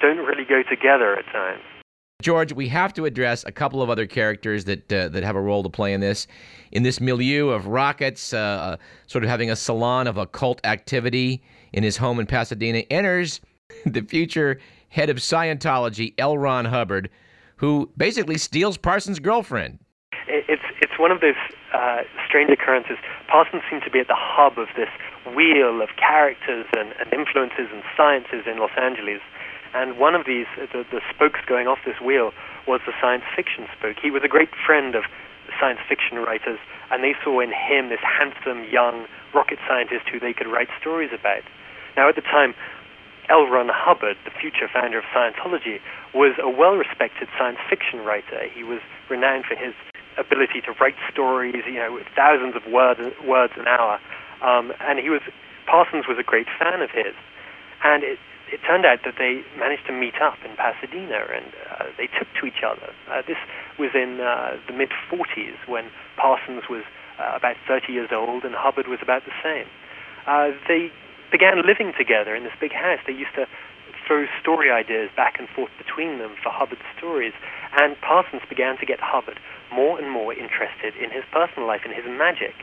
don't 0.00 0.18
really 0.18 0.44
go 0.44 0.62
together 0.68 1.16
at 1.16 1.24
times. 1.32 1.62
George, 2.22 2.52
we 2.52 2.68
have 2.68 2.94
to 2.94 3.04
address 3.04 3.44
a 3.44 3.52
couple 3.52 3.82
of 3.82 3.90
other 3.90 4.06
characters 4.06 4.64
that 4.64 4.90
uh, 4.90 5.08
that 5.08 5.22
have 5.22 5.36
a 5.36 5.40
role 5.40 5.62
to 5.62 5.68
play 5.68 5.92
in 5.92 6.00
this, 6.00 6.26
in 6.72 6.82
this 6.82 6.98
milieu 6.98 7.50
of 7.50 7.66
rockets, 7.66 8.32
uh, 8.32 8.38
uh 8.38 8.76
sort 9.06 9.22
of 9.22 9.28
having 9.28 9.50
a 9.50 9.56
salon 9.56 10.06
of 10.06 10.16
occult 10.16 10.60
activity 10.64 11.42
in 11.74 11.82
his 11.82 11.98
home 11.98 12.18
in 12.18 12.26
Pasadena. 12.26 12.78
Enters 12.90 13.42
the 13.86 14.00
future 14.00 14.58
head 14.88 15.10
of 15.10 15.18
Scientology, 15.18 16.14
L. 16.16 16.38
Ron 16.38 16.64
Hubbard, 16.64 17.10
who 17.56 17.90
basically 17.98 18.38
steals 18.38 18.78
Parsons' 18.78 19.18
girlfriend. 19.18 19.78
It's 20.26 20.62
it's 20.96 21.02
one 21.04 21.12
of 21.12 21.20
those 21.20 21.36
uh, 21.76 22.08
strange 22.24 22.48
occurrences. 22.48 22.96
Parsons 23.28 23.60
seemed 23.68 23.84
to 23.84 23.92
be 23.92 24.00
at 24.00 24.08
the 24.08 24.16
hub 24.16 24.56
of 24.56 24.72
this 24.80 24.88
wheel 25.28 25.84
of 25.84 25.92
characters 26.00 26.64
and, 26.72 26.96
and 26.96 27.12
influences 27.12 27.68
and 27.68 27.84
sciences 27.92 28.48
in 28.48 28.56
Los 28.56 28.72
Angeles. 28.80 29.20
And 29.76 30.00
one 30.00 30.16
of 30.16 30.24
these, 30.24 30.48
the, 30.56 30.88
the 30.88 31.04
spokes 31.12 31.44
going 31.44 31.68
off 31.68 31.84
this 31.84 32.00
wheel, 32.00 32.32
was 32.64 32.80
the 32.88 32.96
science 32.96 33.28
fiction 33.36 33.68
spoke. 33.76 34.00
He 34.00 34.08
was 34.08 34.24
a 34.24 34.32
great 34.32 34.48
friend 34.64 34.96
of 34.96 35.04
science 35.60 35.84
fiction 35.84 36.16
writers, 36.16 36.56
and 36.88 37.04
they 37.04 37.12
saw 37.20 37.44
in 37.44 37.52
him 37.52 37.92
this 37.92 38.00
handsome, 38.00 38.64
young 38.72 39.04
rocket 39.36 39.60
scientist 39.68 40.08
who 40.08 40.16
they 40.16 40.32
could 40.32 40.48
write 40.48 40.72
stories 40.80 41.12
about. 41.12 41.44
Now, 41.92 42.08
at 42.08 42.16
the 42.16 42.24
time, 42.24 42.56
L. 43.28 43.44
Ron 43.44 43.68
Hubbard, 43.68 44.16
the 44.24 44.32
future 44.32 44.64
founder 44.72 44.96
of 44.96 45.04
Scientology, 45.12 45.76
was 46.16 46.40
a 46.40 46.48
well-respected 46.48 47.28
science 47.36 47.60
fiction 47.68 48.00
writer. 48.00 48.48
He 48.48 48.64
was 48.64 48.80
renowned 49.10 49.44
for 49.44 49.60
his 49.60 49.74
ability 50.18 50.60
to 50.62 50.72
write 50.80 50.96
stories, 51.12 51.64
you 51.66 51.74
know, 51.74 51.92
with 51.92 52.06
thousands 52.14 52.56
of 52.56 52.66
words, 52.70 53.00
words 53.24 53.52
an 53.56 53.66
hour. 53.66 54.00
Um, 54.42 54.72
and 54.80 54.98
he 54.98 55.10
was 55.10 55.22
Parsons 55.66 56.06
was 56.08 56.18
a 56.18 56.22
great 56.22 56.46
fan 56.58 56.80
of 56.80 56.90
his. 56.90 57.14
And 57.82 58.02
it, 58.02 58.18
it 58.50 58.60
turned 58.66 58.86
out 58.86 59.00
that 59.04 59.14
they 59.18 59.42
managed 59.58 59.86
to 59.86 59.92
meet 59.92 60.14
up 60.22 60.38
in 60.44 60.56
Pasadena 60.56 61.26
and 61.34 61.46
uh, 61.70 61.84
they 61.98 62.06
took 62.06 62.28
to 62.40 62.46
each 62.46 62.62
other. 62.64 62.94
Uh, 63.10 63.22
this 63.26 63.38
was 63.78 63.90
in 63.94 64.20
uh, 64.20 64.56
the 64.66 64.72
mid 64.72 64.90
40s 65.10 65.58
when 65.66 65.90
Parsons 66.16 66.62
was 66.70 66.84
uh, 67.18 67.32
about 67.34 67.56
30 67.66 67.92
years 67.92 68.10
old 68.12 68.44
and 68.44 68.54
Hubbard 68.54 68.86
was 68.86 69.00
about 69.02 69.24
the 69.24 69.34
same. 69.42 69.66
Uh, 70.26 70.50
they 70.68 70.90
began 71.30 71.66
living 71.66 71.92
together 71.98 72.34
in 72.34 72.44
this 72.44 72.54
big 72.60 72.72
house. 72.72 73.00
They 73.06 73.12
used 73.12 73.34
to 73.34 73.46
throw 74.06 74.26
story 74.40 74.70
ideas 74.70 75.10
back 75.16 75.36
and 75.38 75.48
forth 75.48 75.70
between 75.78 76.18
them 76.18 76.36
for 76.42 76.50
Hubbard's 76.50 76.86
stories, 76.96 77.32
and 77.76 78.00
Parsons 78.00 78.42
began 78.48 78.78
to 78.78 78.86
get 78.86 79.00
Hubbard 79.00 79.38
more 79.72 79.98
and 79.98 80.10
more 80.10 80.32
interested 80.32 80.94
in 80.96 81.10
his 81.10 81.24
personal 81.32 81.66
life 81.66 81.82
and 81.84 81.92
his 81.92 82.04
magic. 82.06 82.54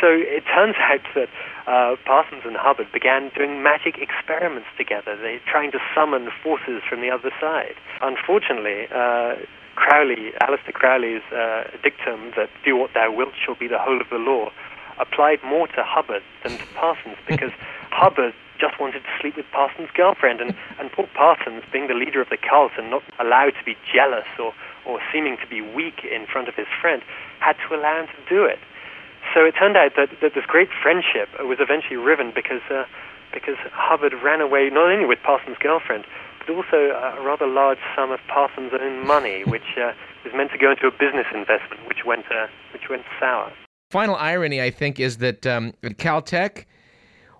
So 0.00 0.06
it 0.12 0.44
turns 0.44 0.76
out 0.92 1.00
that 1.14 1.28
uh, 1.66 1.96
Parsons 2.04 2.42
and 2.44 2.56
Hubbard 2.56 2.92
began 2.92 3.30
doing 3.34 3.62
magic 3.62 3.98
experiments 3.98 4.68
together. 4.76 5.16
They're 5.16 5.40
trying 5.48 5.72
to 5.72 5.80
summon 5.94 6.28
forces 6.42 6.82
from 6.88 7.00
the 7.00 7.10
other 7.10 7.30
side. 7.40 7.74
Unfortunately, 8.00 8.86
uh, 8.92 9.36
Crowley, 9.74 10.32
Aleister 10.42 10.74
Crowley's 10.74 11.22
uh, 11.32 11.64
dictum 11.82 12.32
that 12.36 12.50
"do 12.64 12.76
what 12.76 12.90
thou 12.94 13.12
wilt 13.12 13.34
shall 13.38 13.54
be 13.54 13.68
the 13.68 13.78
whole 13.78 14.00
of 14.00 14.10
the 14.10 14.18
law," 14.18 14.50
applied 14.98 15.38
more 15.44 15.68
to 15.68 15.82
Hubbard 15.84 16.22
than 16.42 16.58
to 16.58 16.66
Parsons 16.74 17.16
because 17.26 17.52
Hubbard 17.90 18.34
just 18.58 18.78
wanted 18.80 19.00
to 19.00 19.12
sleep 19.20 19.36
with 19.36 19.46
Parsons' 19.52 19.88
girlfriend, 19.94 20.40
and, 20.40 20.54
and 20.78 20.90
poor 20.92 21.08
Parsons, 21.14 21.62
being 21.72 21.88
the 21.88 21.94
leader 21.94 22.20
of 22.20 22.28
the 22.28 22.36
cult 22.36 22.72
and 22.76 22.90
not 22.90 23.02
allowed 23.18 23.54
to 23.58 23.64
be 23.64 23.76
jealous 23.86 24.26
or, 24.38 24.52
or 24.86 25.00
seeming 25.12 25.36
to 25.38 25.46
be 25.46 25.60
weak 25.60 26.04
in 26.04 26.26
front 26.26 26.48
of 26.48 26.54
his 26.54 26.68
friend, 26.80 27.02
had 27.40 27.56
to 27.68 27.74
allow 27.74 28.00
him 28.00 28.06
to 28.06 28.22
do 28.28 28.44
it. 28.44 28.58
So 29.34 29.44
it 29.44 29.52
turned 29.52 29.76
out 29.76 29.92
that, 29.96 30.08
that 30.22 30.34
this 30.34 30.46
great 30.46 30.68
friendship 30.82 31.28
was 31.40 31.58
eventually 31.60 31.96
riven 31.96 32.32
because, 32.34 32.62
uh, 32.70 32.84
because 33.32 33.56
Hubbard 33.72 34.14
ran 34.22 34.40
away 34.40 34.70
not 34.70 34.90
only 34.90 35.04
with 35.04 35.18
Parsons' 35.22 35.58
girlfriend, 35.60 36.04
but 36.38 36.54
also 36.54 36.76
a 36.76 37.20
rather 37.22 37.46
large 37.46 37.78
sum 37.94 38.10
of 38.10 38.20
Parsons' 38.28 38.72
own 38.72 39.06
money, 39.06 39.44
which 39.46 39.76
uh, 39.76 39.92
was 40.24 40.32
meant 40.34 40.50
to 40.52 40.58
go 40.58 40.70
into 40.70 40.86
a 40.86 40.90
business 40.90 41.26
investment, 41.34 41.86
which 41.86 42.04
went, 42.06 42.24
uh, 42.30 42.46
which 42.72 42.88
went 42.88 43.02
sour. 43.20 43.52
Final 43.90 44.16
irony, 44.16 44.60
I 44.60 44.70
think, 44.70 45.00
is 45.00 45.18
that 45.18 45.46
um, 45.46 45.72
at 45.82 45.96
Caltech, 45.98 46.64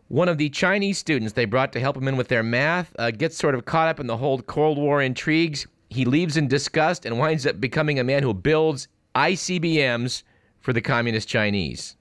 one 0.09 0.29
of 0.29 0.38
the 0.38 0.49
Chinese 0.49 0.99
students 0.99 1.35
they 1.35 1.44
brought 1.44 1.73
to 1.73 1.81
help 1.81 1.97
him 1.97 2.09
in 2.09 2.16
with 2.16 2.29
their 2.29 2.42
math 2.42 2.94
uh, 2.99 3.11
gets 3.11 3.37
sort 3.37 3.55
of 3.55 3.66
caught 3.66 3.88
up 3.88 4.01
in 4.01 4.07
the 4.07 4.16
whole 4.16 4.40
Cold 4.40 4.79
War 4.79 5.03
intrigues. 5.03 5.66
He 5.90 6.05
leaves 6.05 6.37
in 6.37 6.49
disgust 6.49 7.05
and 7.05 7.18
winds 7.18 7.47
up 7.47 7.61
becoming 7.61 7.99
a 7.99 8.05
man 8.05 8.23
who 8.23 8.33
builds 8.35 8.88
ICBMs 9.14 10.23
for 10.61 10.73
the 10.73 10.81
Communist 10.81 11.29
Chinese. 11.29 11.97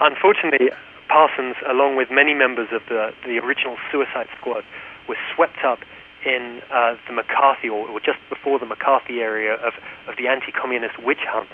Unfortunately, 0.00 0.68
Parsons, 1.08 1.56
along 1.68 1.96
with 1.96 2.08
many 2.10 2.34
members 2.34 2.68
of 2.72 2.82
the, 2.88 3.10
the 3.24 3.38
original 3.38 3.76
Suicide 3.92 4.28
Squad, 4.38 4.64
was 5.08 5.16
swept 5.34 5.58
up 5.64 5.80
in 6.24 6.60
uh, 6.72 6.96
the 7.06 7.12
McCarthy, 7.12 7.68
or, 7.68 7.86
or, 7.88 8.00
just 8.00 8.18
before 8.28 8.58
the 8.58 8.66
McCarthy 8.66 9.20
area 9.20 9.54
of, 9.54 9.74
of 10.08 10.16
the 10.18 10.26
anti 10.26 10.50
communist 10.50 10.98
witch 10.98 11.22
hunts. 11.28 11.52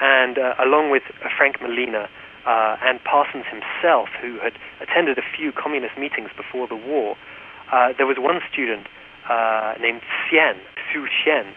And 0.00 0.38
uh, 0.38 0.54
along 0.58 0.90
with 0.90 1.04
Frank 1.36 1.60
Malina, 1.60 2.08
uh, 2.46 2.76
and 2.82 3.02
Parsons 3.04 3.44
himself, 3.46 4.08
who 4.20 4.38
had 4.38 4.54
attended 4.80 5.18
a 5.18 5.22
few 5.36 5.52
communist 5.52 5.96
meetings 5.98 6.30
before 6.36 6.66
the 6.66 6.76
war, 6.76 7.16
uh, 7.70 7.92
there 7.96 8.06
was 8.06 8.16
one 8.18 8.40
student 8.50 8.86
uh, 9.28 9.74
named 9.80 10.02
Xian, 10.26 10.58
Xu 10.90 11.06
Xian, 11.06 11.54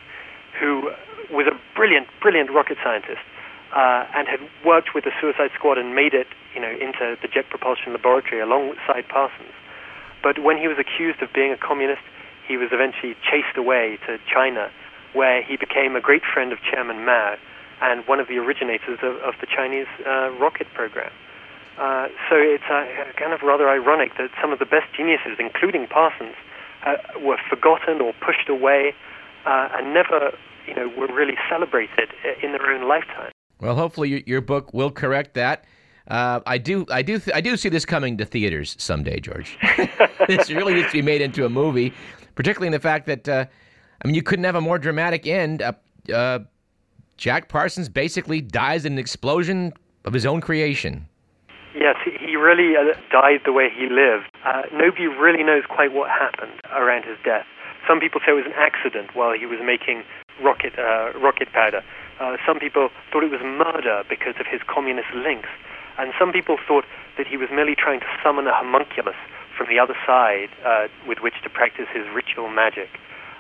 who 0.60 0.92
was 1.32 1.48
a 1.48 1.58
brilliant, 1.76 2.08
brilliant 2.22 2.52
rocket 2.52 2.78
scientist 2.84 3.22
uh, 3.74 4.06
and 4.16 4.28
had 4.28 4.40
worked 4.64 4.94
with 4.94 5.04
the 5.04 5.12
Suicide 5.20 5.52
Squad 5.56 5.78
and 5.78 5.96
made 5.96 6.14
it, 6.14 6.28
you 6.54 6.62
know, 6.62 6.72
into 6.72 7.18
the 7.22 7.28
Jet 7.28 7.50
Propulsion 7.50 7.92
Laboratory 7.94 8.40
alongside 8.40 9.08
Parsons. 9.10 9.52
But 10.24 10.40
when 10.40 10.58
he 10.58 10.68
was 10.68 10.78
accused 10.80 11.22
of 11.22 11.34
being 11.34 11.52
a 11.52 11.58
communist, 11.58 12.02
he 12.48 12.58
was 12.58 12.70
eventually 12.72 13.16
chased 13.26 13.58
away 13.58 13.98
to 14.08 14.18
China, 14.32 14.72
where 15.14 15.42
he 15.42 15.58
became 15.58 15.96
a 15.96 16.02
great 16.02 16.24
friend 16.24 16.54
of 16.54 16.60
Chairman 16.62 17.06
Mao 17.06 17.36
and 17.82 18.08
one 18.08 18.20
of 18.20 18.28
the 18.28 18.38
originators 18.38 19.00
of, 19.02 19.18
of 19.18 19.34
the 19.42 19.48
Chinese 19.48 19.88
uh, 20.06 20.32
rocket 20.40 20.68
program. 20.74 21.12
Uh, 21.78 22.08
so 22.30 22.36
it's 22.38 22.64
uh, 22.70 22.86
kind 23.18 23.34
of 23.34 23.42
rather 23.42 23.70
ironic 23.70 24.16
that 24.18 24.30
some 24.42 24.54
of 24.54 24.60
the 24.60 24.66
best 24.66 24.86
geniuses, 24.96 25.36
including 25.40 25.88
Parsons, 25.88 26.36
uh, 26.86 26.96
were 27.20 27.38
forgotten 27.50 28.00
or 28.00 28.14
pushed 28.26 28.48
away 28.48 28.94
uh, 29.46 29.70
and 29.74 29.94
never, 29.94 30.32
you 30.68 30.74
know, 30.74 30.88
were 30.98 31.08
really 31.08 31.36
celebrated 31.50 32.10
in 32.42 32.52
their 32.52 32.72
own 32.72 32.88
lifetime. 32.88 33.32
Well, 33.60 33.76
hopefully 33.76 34.24
your, 34.26 34.42
book 34.42 34.74
will 34.74 34.92
correct 34.92 35.34
that. 35.34 35.66
Uh, 36.08 36.40
I 36.46 36.58
do, 36.58 36.86
I 36.90 37.02
do, 37.02 37.20
th- 37.20 37.36
I 37.36 37.42
do 37.42 37.58
see 37.58 37.70
this 37.70 37.86
coming 37.86 38.18
to 38.18 38.26
theaters 38.26 38.76
someday, 38.80 39.20
George. 39.20 39.58
this 40.28 40.50
really 40.50 40.76
needs 40.76 40.88
to 40.88 40.94
be 40.94 41.02
made 41.02 41.22
into 41.22 41.46
a 41.46 41.50
movie, 41.50 41.94
particularly 42.36 42.68
in 42.68 42.74
the 42.74 42.80
fact 42.80 43.06
that, 43.08 43.28
I 43.28 43.48
mean, 44.06 44.14
you 44.16 44.22
couldn't 44.24 44.46
have 44.46 44.56
a 44.56 44.62
more 44.62 44.78
dramatic 44.78 45.26
end. 45.26 45.64
Jack 47.18 47.48
Parsons 47.48 47.90
basically 47.90 48.42
dies 48.42 48.86
in 48.86 48.94
an 48.94 49.00
explosion 49.00 49.74
of 50.04 50.14
his 50.14 50.26
own 50.26 50.42
creation. 50.42 51.08
Yes, 51.74 51.96
he 52.06 52.36
really 52.36 52.76
uh, 52.76 52.96
died 53.12 53.42
the 53.44 53.52
way 53.52 53.70
he 53.70 53.88
lived. 53.90 54.32
Uh, 54.46 54.64
nobody 54.74 55.08
really 55.08 55.44
knows 55.44 55.64
quite 55.68 55.92
what 55.92 56.10
happened 56.10 56.54
around 56.72 57.04
his 57.04 57.18
death. 57.24 57.46
Some 57.88 58.00
people 58.00 58.22
say 58.26 58.32
it 58.32 58.36
was 58.36 58.46
an 58.46 58.56
accident 58.56 59.16
while 59.16 59.34
he 59.38 59.46
was 59.46 59.60
making 59.64 60.04
rocket 60.42 60.74
uh, 60.78 61.12
rocket 61.20 61.52
powder. 61.54 61.84
Uh, 62.20 62.38
some 62.48 62.60
people 62.60 62.90
thought 63.12 63.24
it 63.24 63.32
was 63.32 63.42
murder 63.44 64.04
because 64.10 64.36
of 64.40 64.48
his 64.48 64.62
communist 64.68 65.12
links, 65.14 65.50
and 66.00 66.14
some 66.18 66.32
people 66.32 66.58
thought 66.68 66.86
that 67.18 67.28
he 67.28 67.38
was 67.38 67.50
merely 67.52 67.76
trying 67.76 68.00
to 68.00 68.08
summon 68.24 68.48
a 68.48 68.54
homunculus 68.54 69.16
from 69.58 69.68
the 69.68 69.80
other 69.80 69.96
side 70.08 70.50
uh, 70.66 70.88
with 71.08 71.20
which 71.20 71.36
to 71.44 71.50
practice 71.50 71.88
his 71.94 72.04
ritual 72.14 72.50
magic. 72.50 72.90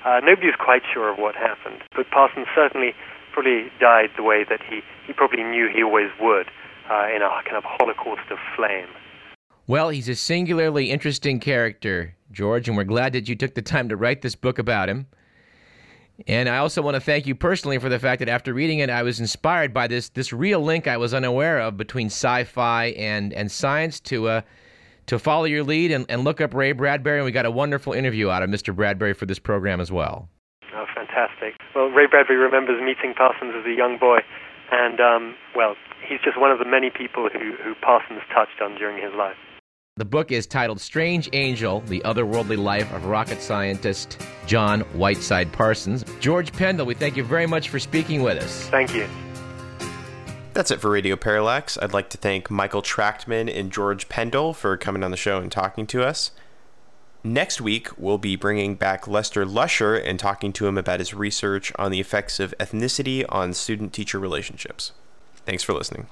Nobody 0.05 0.47
is 0.47 0.55
quite 0.55 0.83
sure 0.85 1.09
of 1.09 1.17
what 1.17 1.33
happened, 1.33 1.81
but 1.95 2.05
Parsons 2.11 2.45
certainly 2.53 2.93
probably 3.36 3.69
died 3.82 4.10
the 4.15 4.24
way 4.24 4.45
that 4.50 4.62
he, 4.63 4.80
he 5.06 5.12
probably 5.12 5.43
knew 5.43 5.69
he 5.74 5.84
always 5.84 6.10
would, 6.21 6.48
uh, 6.89 7.08
in 7.13 7.21
a 7.21 7.30
kind 7.43 7.58
of 7.58 7.65
holocaust 7.65 8.32
of 8.32 8.38
flame. 8.56 8.88
Well, 9.67 9.89
he's 9.89 10.08
a 10.08 10.15
singularly 10.15 10.89
interesting 10.89 11.41
character, 11.41 12.15
George, 12.32 12.69
and 12.69 12.78
we're 12.78 12.86
glad 12.86 13.12
that 13.13 13.28
you 13.28 13.36
took 13.36 13.54
the 13.54 13.62
time 13.62 13.89
to 13.89 13.98
write 13.98 14.21
this 14.21 14.36
book 14.36 14.58
about 14.58 14.88
him. 14.88 15.08
And 16.28 16.48
I 16.48 16.60
also 16.60 16.82
want 16.82 16.95
to 16.95 17.02
thank 17.02 17.28
you 17.28 17.36
personally 17.36 17.78
for 17.78 17.89
the 17.89 18.00
fact 18.00 18.19
that 18.19 18.30
after 18.30 18.54
reading 18.54 18.80
it, 18.80 18.89
I 18.89 19.04
was 19.04 19.19
inspired 19.19 19.74
by 19.74 19.88
this 19.88 20.08
this 20.08 20.32
real 20.32 20.62
link 20.62 20.88
I 20.88 20.95
was 20.95 21.13
unaware 21.13 21.60
of 21.60 21.76
between 21.76 22.08
sci-fi 22.08 22.86
and 22.91 23.34
and 23.34 23.52
science 23.52 24.00
to 24.02 24.30
uh, 24.30 24.41
to 25.08 25.19
follow 25.19 25.43
your 25.43 25.63
lead 25.63 25.91
and, 25.91 26.06
and 26.08 26.24
look 26.24 26.39
up 26.39 26.54
Ray 26.54 26.71
Bradbury. 26.71 27.17
And 27.17 27.26
we 27.26 27.34
got 27.34 27.45
a 27.45 27.52
wonderful 27.52 27.91
interview 27.91 28.30
out 28.30 28.43
of 28.43 28.50
Mr. 28.50 28.74
Bradbury 28.74 29.13
for 29.13 29.26
this 29.26 29.39
program 29.39 29.82
as 29.82 29.91
well 29.91 30.30
fantastic. 31.15 31.56
Well, 31.75 31.88
Ray 31.88 32.08
Bradbury 32.08 32.38
remembers 32.38 32.82
meeting 32.82 33.13
Parsons 33.15 33.54
as 33.58 33.65
a 33.65 33.73
young 33.73 33.97
boy, 33.97 34.19
and 34.71 34.99
um, 34.99 35.36
well, 35.56 35.75
he's 36.08 36.19
just 36.23 36.39
one 36.39 36.51
of 36.51 36.60
the 36.60 36.65
many 36.65 36.89
people 36.89 37.30
who, 37.32 37.54
who 37.63 37.73
Parsons 37.75 38.21
touched 38.34 38.62
on 38.62 38.75
during 38.75 39.01
his 39.01 39.13
life. 39.15 39.36
The 39.97 40.06
book 40.06 40.32
is 40.32 40.45
titled 40.45 40.82
Strange 40.82 41.30
Angel 41.32 41.80
The 41.82 42.01
Otherworldly 42.01 42.58
Life 42.58 42.91
of 42.93 43.06
Rocket 43.06 43.41
Scientist 43.41 44.21
John 44.45 44.82
Whiteside 44.82 45.54
Parsons. 45.54 46.04
George 46.19 46.51
Pendle, 46.51 46.86
we 46.86 46.95
thank 46.95 47.15
you 47.15 47.23
very 47.23 47.47
much 47.47 47.69
for 47.69 47.80
speaking 47.80 48.21
with 48.21 48.43
us. 48.43 48.67
Thank 48.67 48.93
you. 48.93 49.08
That's 50.54 50.71
it 50.71 50.82
for 50.82 50.89
Radio 50.89 51.15
Parallax. 51.15 51.78
I'd 51.78 51.93
like 51.93 52.10
to 52.10 52.17
thank 52.17 52.51
Michael 52.51 52.82
Trachtman 52.82 53.54
and 53.54 53.71
George 53.71 54.10
Pendle 54.10 54.54
for 54.54 54.75
coming 54.75 55.04
on 55.04 55.12
the 55.12 55.17
show 55.17 55.39
and 55.39 55.51
talking 55.51 55.88
to 55.88 56.04
us. 56.04 56.32
Next 57.25 57.59
week, 57.59 57.89
we'll 57.97 58.19
be 58.19 58.35
bringing 58.35 58.75
back 58.75 59.07
Lester 59.07 59.47
Lusher 59.47 59.95
and 59.95 60.19
talking 60.19 60.53
to 60.53 60.67
him 60.67 60.77
about 60.77 60.99
his 60.99 61.15
research 61.15 61.71
on 61.75 61.89
the 61.89 61.99
effects 61.99 62.39
of 62.39 62.53
ethnicity 62.59 63.25
on 63.29 63.51
student 63.55 63.93
teacher 63.93 64.19
relationships. 64.19 64.91
Thanks 65.43 65.63
for 65.63 65.73
listening. 65.73 66.05